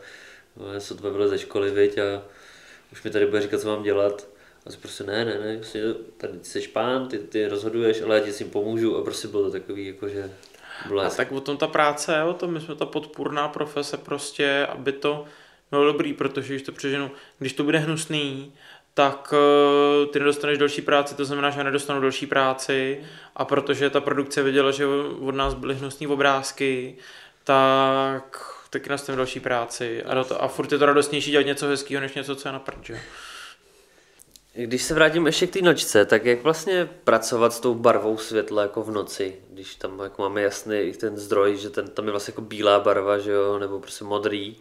[0.56, 2.22] vole, sotva vole ze školy, viď, a
[2.92, 4.28] už mi tady bude říkat, co mám dělat.
[4.66, 5.84] A si prostě ne, ne, ne, prostě
[6.18, 9.44] tady jsi pán, ty, ty rozhoduješ, ale já ti s tím pomůžu a prostě bylo
[9.44, 10.32] to takový, jako že
[11.06, 14.92] A tak o tom ta práce o tom, my jsme ta podpůrná profese prostě, aby
[14.92, 15.26] to
[15.72, 18.54] bylo dobrý, protože když to přeženu, když to bude hnusný,
[18.98, 23.90] tak uh, ty nedostaneš další práci, to znamená, že já nedostanu další práci a protože
[23.90, 24.86] ta produkce viděla, že
[25.20, 26.96] od nás byly hnusné obrázky,
[27.44, 32.02] tak taky nastavím další práci a, to, a furt je to radostnější dělat něco hezkého,
[32.02, 32.92] než něco, co je na prd.
[34.54, 38.62] Když se vrátím ještě k té nočce, tak jak vlastně pracovat s tou barvou světla
[38.62, 42.32] jako v noci, když tam jako máme jasný ten zdroj, že ten, tam je vlastně
[42.32, 44.56] jako bílá barva, že jo, nebo prostě modrý,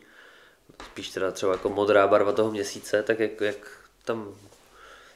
[0.84, 4.34] spíš teda třeba jako modrá barva toho měsíce, tak jak, jak tam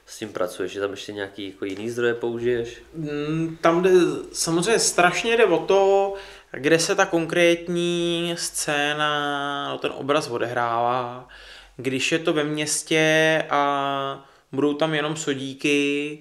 [0.07, 2.83] s tím pracuješ, že tam ještě nějaký jako jiný zdroje použiješ?
[2.95, 3.91] Mm, Tam jde,
[4.33, 6.15] samozřejmě strašně jde o to,
[6.53, 11.29] kde se ta konkrétní scéna, no, ten obraz odehrává.
[11.77, 16.19] Když je to ve městě a budou tam jenom sodíky,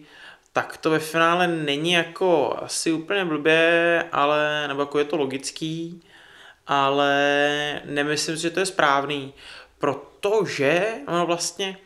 [0.53, 6.03] tak to ve finále není jako asi úplně blbě, ale, nebo jako je to logický,
[6.68, 9.34] ale nemyslím si, že to je správný,
[9.80, 11.78] protože no vlastně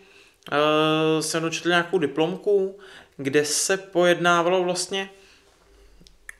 [1.19, 2.79] jsem dočetl nějakou diplomku,
[3.17, 5.09] kde se pojednávalo vlastně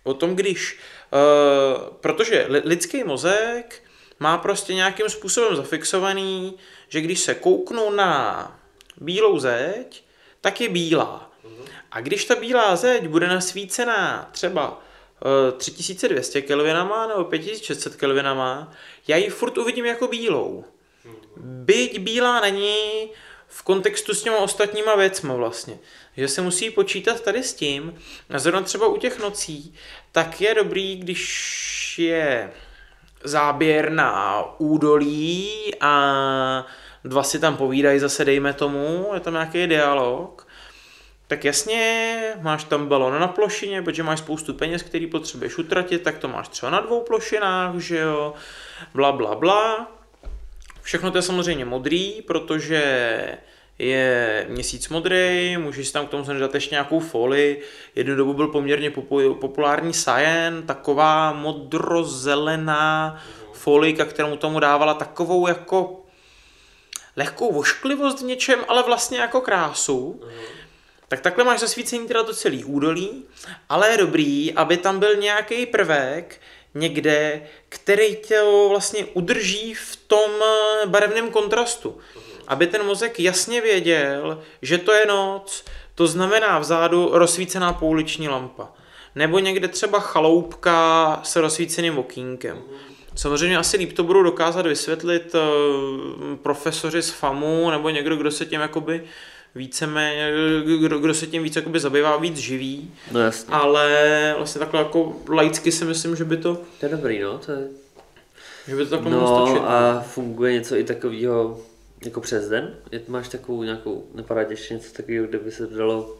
[0.04, 0.80] o tom, když,
[1.12, 3.84] uh, protože li- lidský mozek
[4.20, 6.58] má prostě nějakým způsobem zafixovaný,
[6.90, 8.60] že když se kouknu na
[8.98, 10.04] bílou zeď,
[10.42, 11.32] tak je bílá.
[11.92, 14.82] A když ta bílá zeď bude nasvícená třeba
[15.50, 18.74] eh, 3200 kelvinama nebo 5600 kelvinama,
[19.08, 20.66] já ji furt uvidím jako bílou.
[21.38, 23.10] Byť bílá není
[23.54, 25.78] v kontextu s těma ostatníma věcma vlastně.
[26.18, 27.96] Že se musí počítat tady s tím,
[28.30, 29.76] a zrovna třeba u těch nocí,
[30.12, 32.52] tak je dobrý, když je
[33.24, 36.66] záběr na údolí a
[37.04, 40.48] dva si tam povídají zase, dejme tomu, je tam nějaký dialog,
[41.28, 46.18] tak jasně, máš tam balon na plošině, protože máš spoustu peněz, který potřebuješ utratit, tak
[46.18, 48.34] to máš třeba na dvou plošinách, že jo,
[48.94, 49.92] bla, bla, bla.
[50.92, 52.84] Všechno to je samozřejmě modrý, protože
[53.80, 57.62] je měsíc modrý, můžeš si tam k tomu dát ještě nějakou folii.
[57.96, 63.22] Jednu dobu byl poměrně popu- populární Cyan, taková modrozelená
[63.54, 66.06] folika, kterou tomu dávala takovou jako
[67.16, 70.22] lehkou vošklivost v něčem, ale vlastně jako krásu.
[71.08, 73.26] Tak takhle máš zasvícení teda to celý údolí,
[73.70, 76.42] ale je dobrý, aby tam byl nějaký prvek
[76.74, 81.98] někde, který tě vlastně udrží v tom eh, barevném kontrastu.
[82.48, 85.66] Aby ten mozek jasně věděl, že to je noc,
[85.96, 88.70] to znamená vzadu rozsvícená pouliční lampa.
[89.16, 92.62] Nebo někde třeba chaloupka s rozsvíceným okýnkem.
[93.16, 95.40] Samozřejmě asi líp to budou dokázat vysvětlit eh,
[96.44, 99.04] profesoři z FAMu nebo někdo, kdo se tím jakoby
[99.56, 100.32] víceméně,
[100.80, 103.54] kdo, kdo se tím víc jakoby zabývá, víc živý, No jasně.
[103.54, 107.38] ale vlastně takhle jako laicky si myslím, že by to, To je dobrý, no.
[107.38, 107.68] To je...
[108.68, 109.62] že by to takhle mohlo stačit.
[109.62, 111.62] No a funguje něco i takového
[112.06, 112.76] jako přes den?
[112.92, 116.18] Je- Máš takovou nějakou, napadá tě ještě něco takového, kde by se dalo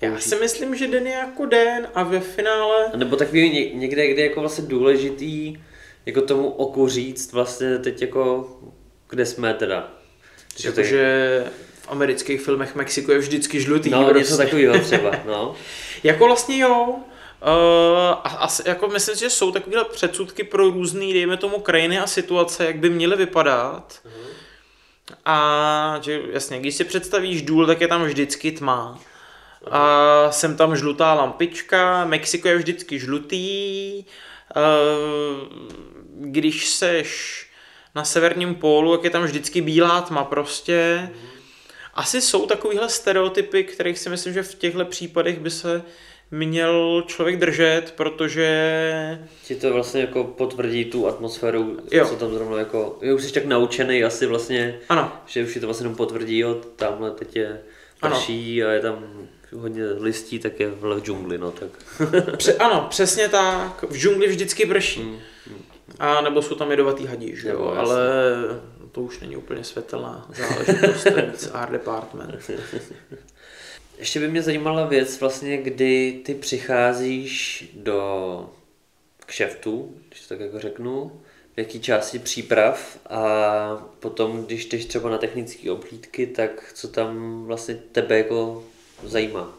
[0.00, 3.70] Já si myslím, že den je jako den a ve finále A nebo takový ně,
[3.74, 5.56] někde, kde je jako vlastně důležitý
[6.06, 8.48] jako tomu oku říct vlastně teď jako,
[9.10, 9.92] kde jsme teda.
[10.64, 11.44] Jakože
[11.90, 13.90] amerických filmech Mexiko je vždycky žlutý.
[13.90, 14.18] No, prostě.
[14.18, 15.54] něco takového třeba, no.
[16.02, 16.86] Jako vlastně jo.
[17.42, 21.98] Uh, a, a, jako myslím si, že jsou takovéhle předsudky pro různé, dejme tomu, krajiny
[21.98, 24.00] a situace, jak by měly vypadat.
[25.24, 28.98] A že jasně, když si představíš důl, tak je tam vždycky tma.
[29.70, 34.04] A jsem tam žlutá lampička, Mexiko je vždycky žlutý.
[34.56, 35.48] Uh,
[36.14, 37.46] když seš
[37.94, 41.10] na severním pólu, jak je tam vždycky bílá tma prostě.
[41.94, 45.82] Asi jsou takovýhle stereotypy, kterých si myslím, že v těchto případech by se
[46.30, 48.48] měl člověk držet, protože
[49.44, 52.06] Ti to vlastně jako potvrdí tu atmosféru, Jo.
[52.06, 55.60] co tam zrovna jako, jo, už jsi tak naučený asi vlastně, ano, že už ti
[55.60, 57.60] to vlastně jenom potvrdí, jo, tamhle teď je
[58.00, 59.04] prší a je tam
[59.54, 61.68] hodně listí, tak je v džungli, no tak.
[62.36, 65.18] pře- ano, přesně tak, v džungli vždycky prší.
[65.98, 67.96] A nebo jsou tam jedovatý hadí, že Jo, jo, ale
[68.92, 72.50] to už není úplně světelná záležitost, ten art department.
[73.98, 78.50] Ještě by mě zajímala věc vlastně, kdy ty přicházíš do
[79.26, 81.20] kšeftu, když to tak jako řeknu,
[81.54, 83.22] v jaký části příprav a
[84.00, 88.64] potom, když jdeš třeba na technické oblídky, tak co tam vlastně tebe jako
[89.02, 89.54] zajímá?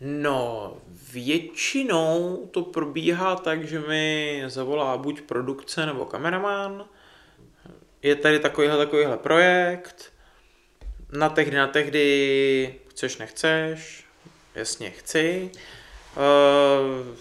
[0.00, 0.76] No,
[1.12, 6.84] většinou to probíhá tak, že mi zavolá buď produkce nebo kameraman.
[8.02, 10.12] Je tady takovýhle, takovýhle projekt.
[11.12, 14.04] Na tehdy, na tehdy chceš, nechceš.
[14.54, 15.50] Jasně, chci.
[16.16, 17.16] Uh,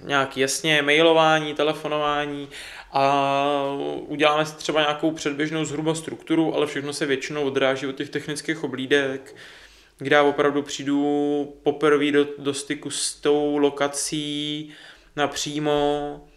[0.00, 2.48] nějaký jasně mailování, telefonování
[2.92, 3.54] a
[4.06, 8.64] uděláme si třeba nějakou předběžnou zhruba strukturu, ale všechno se většinou odráží od těch technických
[8.64, 9.36] oblídek,
[9.98, 14.72] kde já opravdu přijdu poprvé do, do styku s tou lokací
[15.16, 16.28] napřímo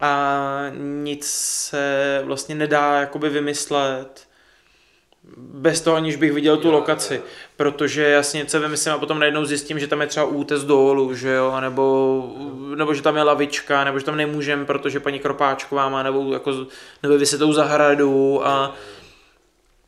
[0.00, 4.30] a nic se vlastně nedá jakoby vymyslet
[5.36, 7.22] bez toho, aniž bych viděl tu lokaci,
[7.56, 11.30] protože jasně se vymyslím a potom najednou zjistím, že tam je třeba útes dolů, že
[11.30, 12.24] jo, nebo,
[12.76, 16.66] nebo že tam je lavička, nebo že tam nemůžem, protože paní Kropáčková má nebo, jako,
[17.02, 18.74] nebo vysetou zahradu a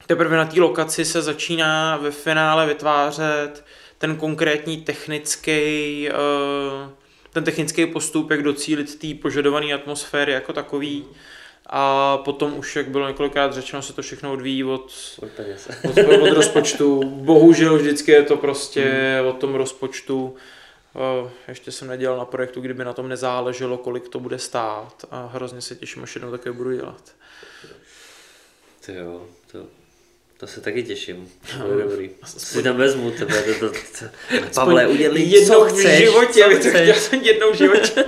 [0.06, 3.64] teprve na té lokaci se začíná ve finále vytvářet
[3.98, 6.12] ten konkrétní technický, eh,
[7.32, 11.04] ten technický postup, jak docílit té požadované atmosféry jako takový.
[11.66, 14.92] A potom už, jak bylo několikrát řečeno, se to všechno odvíjí od,
[15.22, 17.02] Od od, od rozpočtu.
[17.04, 20.36] Bohužel vždycky je to prostě o tom rozpočtu.
[21.26, 25.04] Eh, Ještě jsem nedělal na projektu, kdyby na tom nezáleželo, kolik to bude stát.
[25.10, 27.12] A hrozně se těším, až jednou také budu dělat.
[28.86, 29.66] Ty jo, to,
[30.42, 31.28] to se taky těším.
[31.58, 32.10] To je dobrý.
[32.24, 33.42] Si tam vezmu tebe.
[33.42, 34.04] To, to, to.
[34.54, 36.00] Pavle, udělej, co jednou chceš.
[36.00, 36.96] v životě, co to chtěl chceš.
[36.96, 38.04] jsem jednou v životě.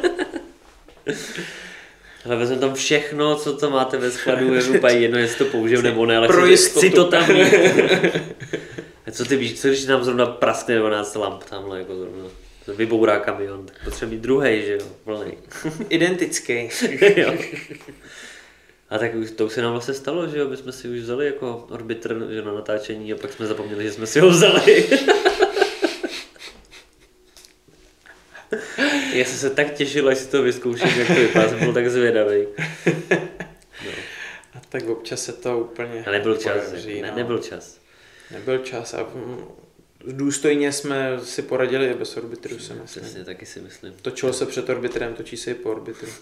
[2.24, 5.82] Ale vezmu tam všechno, co to máte ve skladu, je úplně jedno, jestli to použiju
[5.82, 7.55] nebo ne, ale Pro chci, chci to tam mít.
[9.06, 12.24] A co ty víš, co když tam zrovna praskne 12 lamp tamhle, jako zrovna
[12.77, 15.39] vybourá kamion, tak potřebuje mít druhý, že jo, plný.
[15.89, 16.69] Identický.
[17.16, 17.35] jo.
[18.90, 20.98] A tak už, to už se nám vlastně stalo, že jo, my jsme si už
[20.98, 24.89] vzali jako orbiter že na natáčení a pak jsme zapomněli, že jsme si ho vzali.
[29.15, 31.90] Já jsem se tak těšil, až si to vyzkouším, jak to vypadá, jsem byl tak
[31.90, 32.47] zvědavý.
[34.55, 36.05] A tak občas se to úplně...
[36.06, 37.16] A nebyl čas, podaří, ne, no.
[37.16, 37.81] nebyl čas.
[38.31, 39.44] Nebyl čas a mm,
[40.06, 43.02] důstojně jsme si poradili i bez orbiteru, si myslím.
[43.02, 43.94] Přesně, taky si myslím.
[44.02, 46.12] Točilo se před orbiterem, točí se i po orbiteru.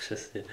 [0.00, 0.44] Přesně.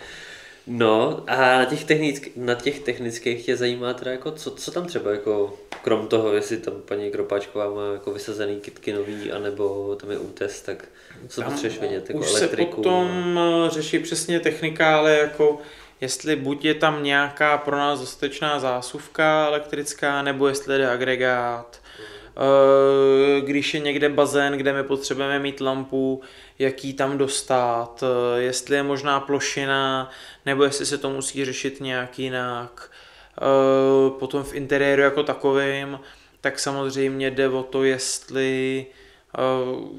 [0.67, 4.85] No a na těch, technick, na těch technických tě zajímá teda jako, co, co tam
[4.85, 10.11] třeba jako, krom toho, jestli tam paní Kropáčková má jako vysazený kitky nový, anebo tam
[10.11, 10.85] je útes, tak
[11.27, 12.71] co Tam potřebuješ vědět, jako Už elektriku?
[12.71, 15.57] se potom eh, řeší přesně technika, ale jako
[16.01, 21.79] jestli buď je tam nějaká pro nás dostatečná zásuvka elektrická, nebo jestli jde agregát.
[22.37, 26.21] Eh, Když je někde bazén, kde my potřebujeme mít lampu,
[26.59, 30.09] jak ji tam dostat, eh, jestli je možná plošina,
[30.45, 32.91] nebo jestli se to musí řešit nějak jinak.
[33.37, 35.99] Eh, Potom v interiéru jako takovým,
[36.41, 38.85] tak samozřejmě jde o to, jestli
[39.37, 39.41] eh,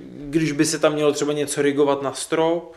[0.08, 2.76] když by se tam mělo třeba něco rigovat na strop,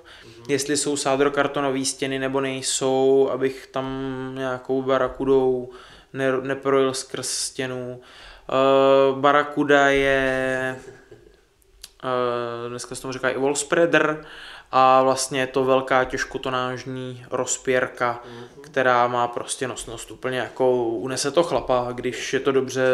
[0.50, 3.86] jestli jsou sádrokartonové stěny nebo nejsou, abych tam
[4.36, 5.70] nějakou barakudou
[6.14, 8.02] ne, neprojel skrz stěnu.
[9.12, 10.80] Uh, barakuda je,
[12.04, 14.26] uh, dneska se tomu říká i wall spreader,
[14.72, 18.24] a vlastně je to velká těžkotonážní rozpěrka,
[18.62, 22.88] která má prostě nosnost úplně jako unese to chlapa, když je to dobře,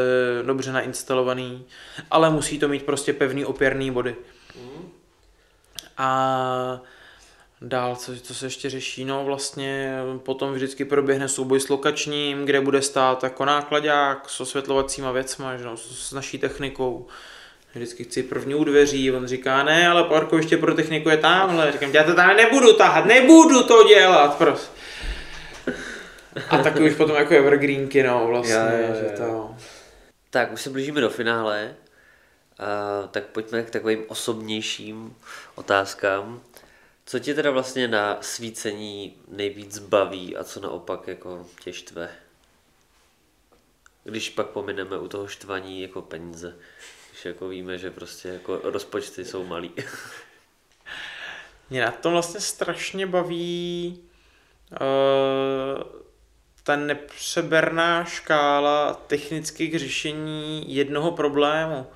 [0.44, 1.66] dobře nainstalovaný,
[2.12, 4.16] ale musí to mít prostě pevný opěrný body.
[5.98, 6.82] A
[7.62, 12.62] dál, co, co se ještě řeší, no vlastně potom vždycky proběhne souboj s lokačním, kde
[12.62, 17.08] bude stát jako nákladák s osvětlovacíma věcma, že no, s, s naší technikou.
[17.76, 21.72] Vždycky chci první u dveří, on říká, ne, ale parkoviště pro techniku je tamhle.
[21.72, 24.80] Říkám, já to tam nebudu tahat, nebudu to dělat, prostě.
[26.50, 29.56] A takový už potom jako evergreenky, no, vlastně, Jo, jo, jo, že to...
[30.30, 31.76] Tak, už se blížíme do finále,
[32.60, 35.16] a, tak pojďme k takovým osobnějším
[35.56, 36.42] otázkám.
[37.06, 42.10] Co tě teda vlastně na svícení nejvíc baví a co naopak jako tě štve?
[44.04, 46.56] Když pak pomineme u toho štvaní jako peníze.
[47.26, 49.72] Jako víme, že prostě jako rozpočty jsou malý.
[51.70, 54.00] Mě na tom vlastně strašně baví
[54.72, 55.84] uh,
[56.64, 61.88] ta nepřeberná škála technických řešení jednoho problému.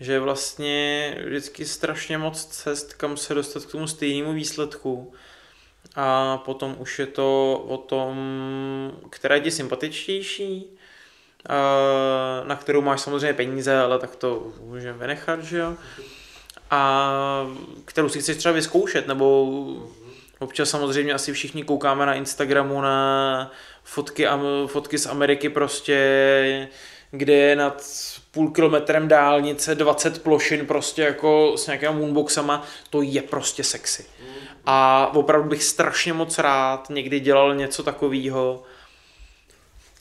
[0.00, 5.12] Že vlastně vždycky strašně moc cest, kam se dostat k tomu stejnému výsledku.
[5.96, 8.16] A potom už je to o tom,
[9.10, 10.78] která je ti sympatičtější,
[12.44, 15.74] na kterou máš samozřejmě peníze, ale tak to můžeme vynechat, že jo
[16.74, 17.46] a
[17.84, 19.48] kterou si chceš třeba vyzkoušet, nebo
[20.38, 23.50] občas samozřejmě asi všichni koukáme na Instagramu na
[23.84, 24.26] fotky,
[24.66, 26.68] fotky z Ameriky prostě,
[27.10, 27.82] kde je nad
[28.30, 34.04] půl kilometrem dálnice 20 plošin prostě jako s nějakými moonboxama, to je prostě sexy.
[34.66, 38.62] A opravdu bych strašně moc rád někdy dělal něco takového.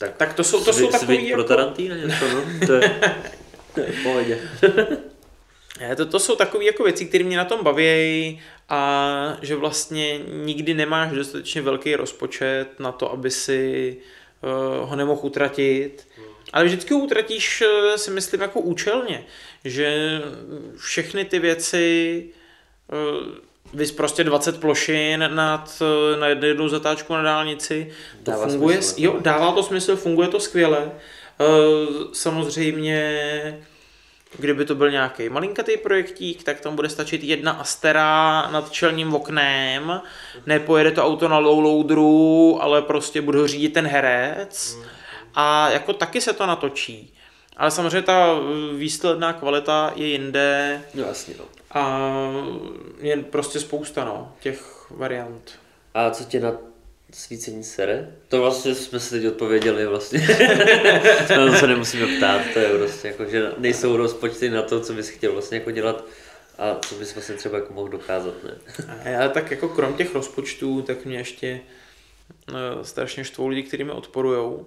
[0.09, 2.43] Tak to jsou- to jsou takový jako- pro Tarantína něco, no?
[2.67, 3.01] To je,
[3.75, 4.39] to je pohodě.
[5.97, 10.73] To, to jsou takové jako věci, které mě na tom baví a že vlastně nikdy
[10.73, 13.97] nemáš dostatečně velký rozpočet na to, aby si
[14.81, 16.07] uh, ho nemohl utratit.
[16.53, 19.25] Ale vždycky ho utratíš, eh, si myslím, jako účelně,
[19.65, 20.19] že
[20.77, 22.25] všechny ty věci,
[22.91, 23.41] eh,
[23.73, 25.81] Vys prostě 20 plošin nad,
[26.13, 27.91] eh, na jednu zatáčku na dálnici.
[28.23, 30.91] To Dává funguje, smysl, jo, dává to smysl, funguje to skvěle.
[31.39, 31.45] Eh,
[32.13, 33.59] Samozřejmě,
[34.37, 40.01] kdyby to byl nějaký malinkatý projektík, tak tam bude stačit jedna astera nad čelním oknem,
[40.45, 44.77] nepojede to auto na low loaderu, ale prostě bude ho řídit ten herec
[45.35, 47.13] a jako taky se to natočí.
[47.57, 51.45] Ale samozřejmě ta eh, výsledná kvalita je jinde No jasně, no.
[51.71, 52.11] a
[52.99, 55.51] je prostě spousta no, těch variant.
[55.93, 56.53] A co tě na
[57.13, 58.15] svícení sere?
[58.27, 60.27] To vlastně jsme si teď odpověděli vlastně.
[61.35, 65.09] to se nemusíme ptát, to je prostě jako, že nejsou rozpočty na to, co bys
[65.09, 66.05] chtěl vlastně jako dělat
[66.57, 68.57] a co bys vlastně třeba jako mohl dokázat, ne?
[69.03, 71.61] A já tak jako krom těch rozpočtů, tak mě ještě
[72.49, 74.65] uh, strašně štvou lidi, kteří mi odporujou.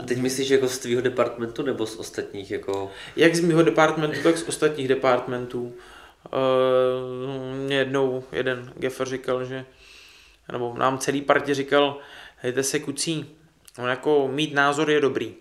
[0.00, 2.90] A teď myslíš jako z tvýho departmentu nebo z ostatních jako...
[3.16, 5.74] Jak z mého departmentu, tak z ostatních departmentů.
[6.32, 9.64] Uh, mě jednou jeden gefer říkal, že
[10.52, 11.98] nebo nám celý partě říkal,
[12.36, 13.36] hejte se kucí,
[13.78, 15.34] on jako mít názor je dobrý.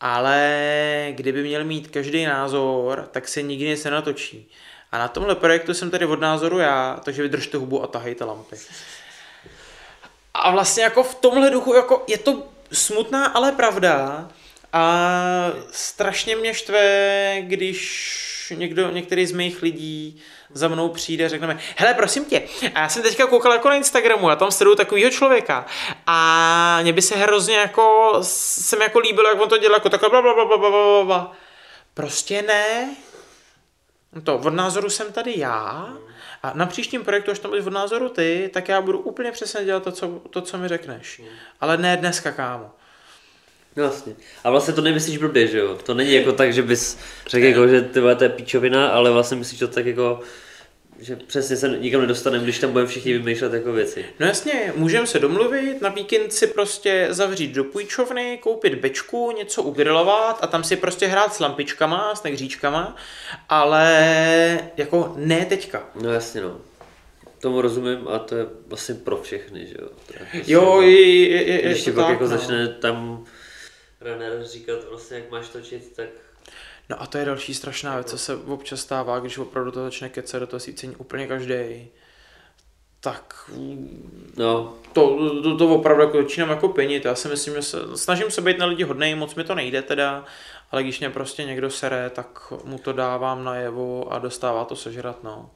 [0.00, 4.50] Ale kdyby měl mít každý názor, tak se nikdy nic nenatočí.
[4.92, 8.56] A na tomhle projektu jsem tady od názoru já, takže vydržte hubu a tahejte lampy.
[10.34, 14.28] A vlastně jako v tomhle duchu jako je to smutná, ale pravda.
[14.72, 20.22] A strašně mě štve, když někdo, některý z mých lidí
[20.52, 22.42] za mnou přijde a řekne mi, hele, prosím tě,
[22.74, 25.66] já jsem teďka koukal jako na Instagramu a tam sleduju takového člověka
[26.06, 29.88] a mě by se hrozně jako, se mi jako líbilo, jak on to dělá, jako
[29.88, 31.32] takhle bla, bla, bla, bla, bla, bla.
[31.94, 32.96] Prostě ne.
[34.24, 35.88] To, od názoru jsem tady já
[36.42, 39.64] a na příštím projektu, až tam budeš od názoru ty, tak já budu úplně přesně
[39.64, 41.22] dělat to, co, to, co mi řekneš.
[41.60, 42.70] Ale ne dneska, kámo.
[43.76, 44.14] No vlastně.
[44.44, 45.78] A vlastně to nemyslíš blbě, že jo?
[45.82, 49.36] To není jako tak, že bys řekl, jako, že ty to je píčovina, ale vlastně
[49.36, 50.20] myslíš to tak jako,
[51.00, 54.04] že přesně se nikam nedostaneme, když tam budeme všichni vymýšlet jako věci.
[54.20, 59.62] No jasně, můžeme se domluvit, na víkend si prostě zavřít do půjčovny, koupit bečku, něco
[59.62, 62.96] ugrilovat a tam si prostě hrát s lampičkama, s nehříčkama,
[63.48, 65.88] ale jako ne teďka.
[66.02, 66.60] No jasně, no.
[67.40, 69.88] Tomu rozumím a to je vlastně pro všechny, že jo?
[70.06, 72.28] Prostě, Jo, je, je, je, Když je ti to pak tak, jako no.
[72.28, 73.24] začne tam
[73.98, 76.08] trenér říkat vlastně, jak máš točit, tak
[76.90, 80.08] No a to je další strašná věc, co se občas stává, když opravdu to začne
[80.08, 81.88] kecat do toho sícení úplně každý.
[83.00, 83.50] Tak
[84.36, 87.04] no, to, to, to opravdu jako začínám jako penit.
[87.04, 89.82] Já si myslím, že se, snažím se být na lidi hodnej, moc mi to nejde
[89.82, 90.24] teda,
[90.70, 95.24] ale když mě prostě někdo sere, tak mu to dávám najevo a dostává to sežrat,
[95.24, 95.50] no.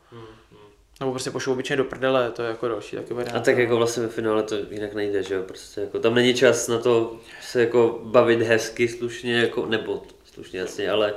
[1.01, 3.39] Nebo prostě pošlu obyčejně do prdele, to je jako další taky varianta.
[3.39, 5.43] a tak jako vlastně ve finále to jinak nejde, že jo?
[5.43, 10.02] Prostě jako tam není čas na to se jako bavit hezky, slušně, jako, nebo
[10.35, 11.15] slušně jasně, ale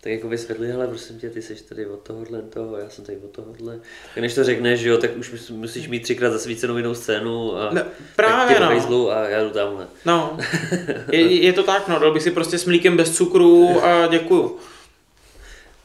[0.00, 3.18] tak jako vysvětli, hele, prosím tě, ty jsi tady od tohohle, toho, já jsem tady
[3.18, 3.80] od tohohle.
[4.16, 7.70] A než to řekneš, jo, tak už mus- musíš mít třikrát zasvícenou jinou scénu a
[7.74, 7.82] No,
[8.16, 9.08] právě, tak tě no.
[9.10, 9.86] a já jdu tamhle.
[10.04, 10.38] No,
[11.12, 14.58] je, je to tak, no, dal bych si prostě s mlíkem bez cukru a děkuju.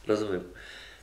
[0.08, 0.42] Rozumím.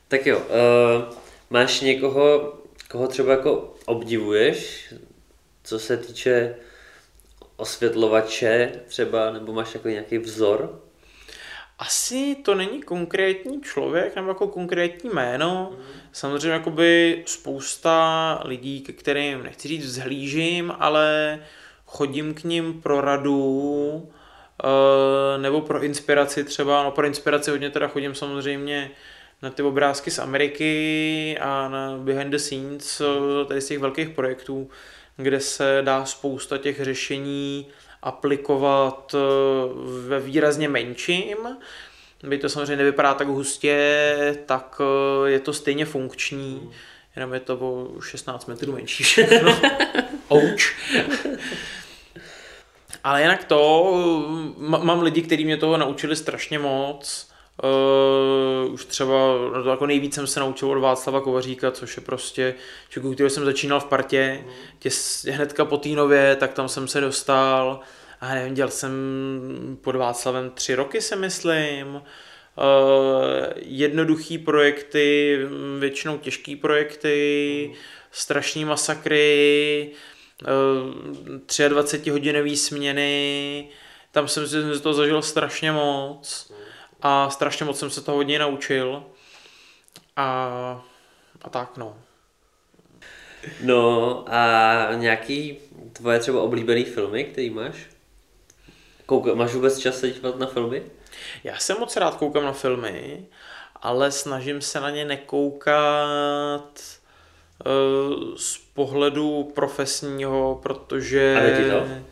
[0.08, 1.14] Tak jo, uh,
[1.50, 2.54] máš někoho,
[2.90, 4.94] koho třeba jako obdivuješ,
[5.64, 6.54] co se týče
[7.56, 10.80] osvětlovače třeba, nebo máš jako nějaký vzor?
[11.80, 15.72] Asi to není konkrétní člověk nebo jako konkrétní jméno.
[16.12, 21.38] Samozřejmě jakoby spousta lidí, ke kterým nechci říct vzhlížím, ale
[21.86, 24.08] chodím k ním pro radu
[24.64, 26.84] eh, nebo pro inspiraci třeba.
[26.84, 28.90] No pro inspiraci hodně teda chodím samozřejmě
[29.42, 34.08] na ty obrázky z Ameriky a na behind the scenes eh, tady z těch velkých
[34.08, 34.70] projektů,
[35.16, 37.66] kde se dá spousta těch řešení
[38.02, 39.18] aplikovat eh,
[40.08, 41.36] ve výrazně menším.
[42.22, 46.70] Byť to samozřejmě nevypadá tak hustě, tak eh, je to stejně funkční,
[47.16, 49.60] jenom je to o 16 metrů menší všechno.
[50.28, 50.60] Ouch.
[53.04, 53.92] Ale jinak to,
[54.58, 57.29] m- mám lidi, kteří mě toho naučili strašně moc.
[57.64, 59.12] Uh, už třeba,
[59.54, 62.54] no to jako nejvíc jsem se naučil od Václava Kovaříka, což je prostě
[62.88, 64.44] člověk, který jsem začínal v partě,
[64.78, 67.80] těs, hnedka po Týnově, tak tam jsem se dostal.
[68.20, 68.92] A nevím, dělal jsem
[69.80, 71.86] pod Václavem tři roky, se myslím.
[71.94, 72.02] Uh,
[73.56, 75.38] jednoduchý projekty,
[75.78, 77.72] většinou těžký projekty,
[78.10, 79.90] strašný masakry,
[80.42, 83.68] uh, 23 hodinový směny,
[84.12, 86.52] tam jsem si z toho zažil strašně moc
[87.02, 89.04] a strašně moc jsem se toho hodně naučil
[90.16, 90.84] a,
[91.42, 91.96] a tak no.
[93.60, 95.58] No a nějaký
[95.92, 97.76] tvoje třeba oblíbený filmy, který máš?
[99.06, 100.82] Kouka, máš vůbec čas se dívat na filmy?
[101.44, 103.26] Já jsem moc rád koukám na filmy
[103.82, 106.80] ale snažím se na ně nekoukat
[107.66, 111.36] uh, z pohledu profesního, protože...
[111.38, 112.04] A jde ti to?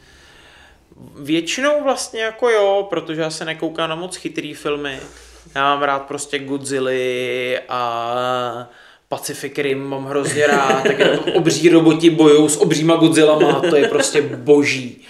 [1.16, 5.00] Většinou vlastně jako jo, protože já se nekoukám na moc chytrý filmy.
[5.54, 6.90] Já mám rád prostě Godzilla
[7.68, 8.68] a
[9.08, 10.96] Pacific Rim mám hrozně rád, tak
[11.34, 15.06] obří roboti bojují s obříma Godzillama, to je prostě boží.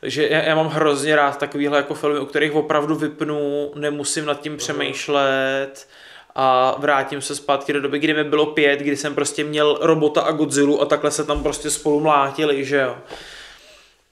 [0.00, 4.40] Takže já, já mám hrozně rád takovýhle jako filmy, o kterých opravdu vypnu, nemusím nad
[4.40, 5.88] tím přemýšlet
[6.34, 10.20] a vrátím se zpátky do doby, kdy mi bylo pět, kdy jsem prostě měl robota
[10.20, 12.96] a Godzilla a takhle se tam prostě spolu mlátili, že jo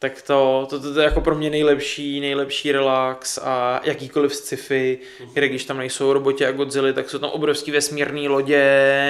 [0.03, 4.99] tak to, to, to, to je jako pro mě nejlepší, nejlepší relax a jakýkoliv sci-fi,
[5.35, 8.65] kde když tam nejsou roboti a Godzilla, tak jsou tam obrovský vesmírné lodě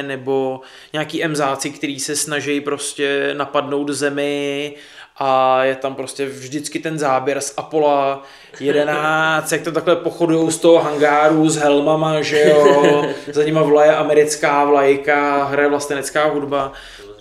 [0.07, 0.61] nebo
[0.93, 4.75] nějaký emzáci, který se snaží prostě napadnout zemi
[5.17, 8.23] a je tam prostě vždycky ten záběr z Apollo
[8.61, 13.97] 11, jak to takhle pochodují z toho hangáru s helmama, že jo, za nima vlaje
[13.97, 16.73] americká vlajka, hraje vlastenecká hudba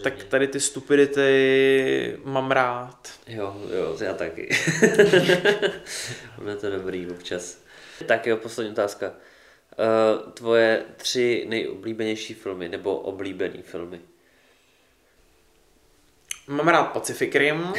[0.04, 3.10] tak tady ty stupidity mám rád.
[3.28, 4.50] Jo, jo, já taky.
[6.38, 7.64] Ono to dobrý občas.
[8.06, 9.08] Tak jo, poslední otázka.
[9.08, 14.02] Uh, tvoje tři nejoblíbenější filmy, nebo oblíbený filmy?
[16.48, 17.62] Mám rád Pacific Rim.
[17.62, 17.74] uh,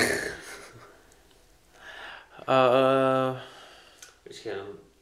[4.29, 4.53] Počkej,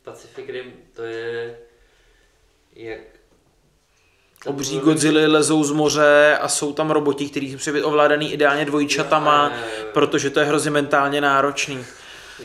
[0.02, 1.58] Pacific Rim to je
[2.72, 3.17] jak
[4.46, 9.44] Obří Godzilla lezou z moře a jsou tam roboti, kteří jsou být ovládaný ideálně dvojčatama,
[9.44, 11.84] Jo, jo, jo, protože to je hrozně mentálně náročný.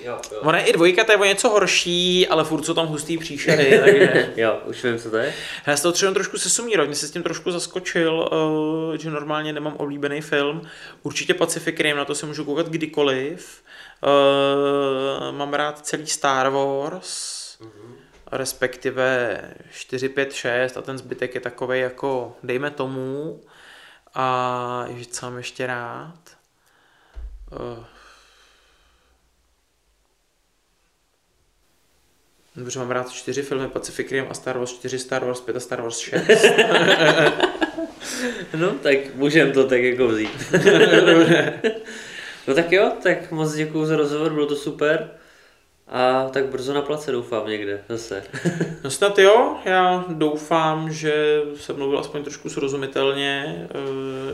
[0.01, 0.39] Jo, jo.
[0.41, 3.79] Ona je i dvojka, to je o něco horší, ale furt jsou tam hustý příšery,
[3.83, 4.33] takže...
[4.35, 5.33] jo, už vím, co to je.
[5.67, 9.53] Já se to třeba trošku sesumírovat, mě se s tím trošku zaskočil, uh, že normálně
[9.53, 10.61] nemám oblíbený film.
[11.03, 13.61] Určitě Pacific Rim, na to se můžu koukat kdykoliv.
[14.03, 17.42] Uh, mám rád celý Star Wars,
[18.37, 19.39] respektive
[19.71, 23.41] 4, 5, 6 a ten zbytek je takový jako dejme tomu.
[24.13, 26.19] A co mám ještě rád?
[27.51, 27.85] Uh,
[32.55, 35.59] Dobře, mám rád čtyři filmy Pacific Rim a Star Wars 4, Star Wars 5 a
[35.59, 36.23] Star Wars 6.
[38.57, 40.29] No, tak můžem to tak jako vzít.
[42.47, 45.09] no tak jo, tak moc děkuju za rozhovor, bylo to super.
[45.87, 48.23] A tak brzo na place doufám někde zase.
[48.83, 53.67] No snad jo, já doufám, že jsem mluvil aspoň trošku srozumitelně,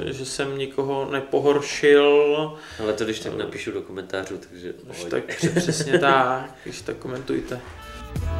[0.10, 2.58] eh, že jsem nikoho nepohoršil.
[2.84, 5.10] Ale to když tak napíšu do komentářů, takže Už ahoj.
[5.10, 5.24] tak
[5.56, 7.60] přesně tak, když tak komentujte.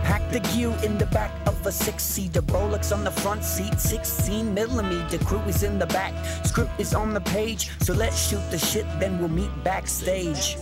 [0.08, 4.44] Pack the gear in the back of a six-seater, Rolex on the front seat, 16
[4.54, 5.20] millimeter.
[5.26, 6.14] Crew is in the back,
[6.48, 7.72] script is on the page.
[7.86, 10.58] So let's shoot the shit, then we'll meet backstage.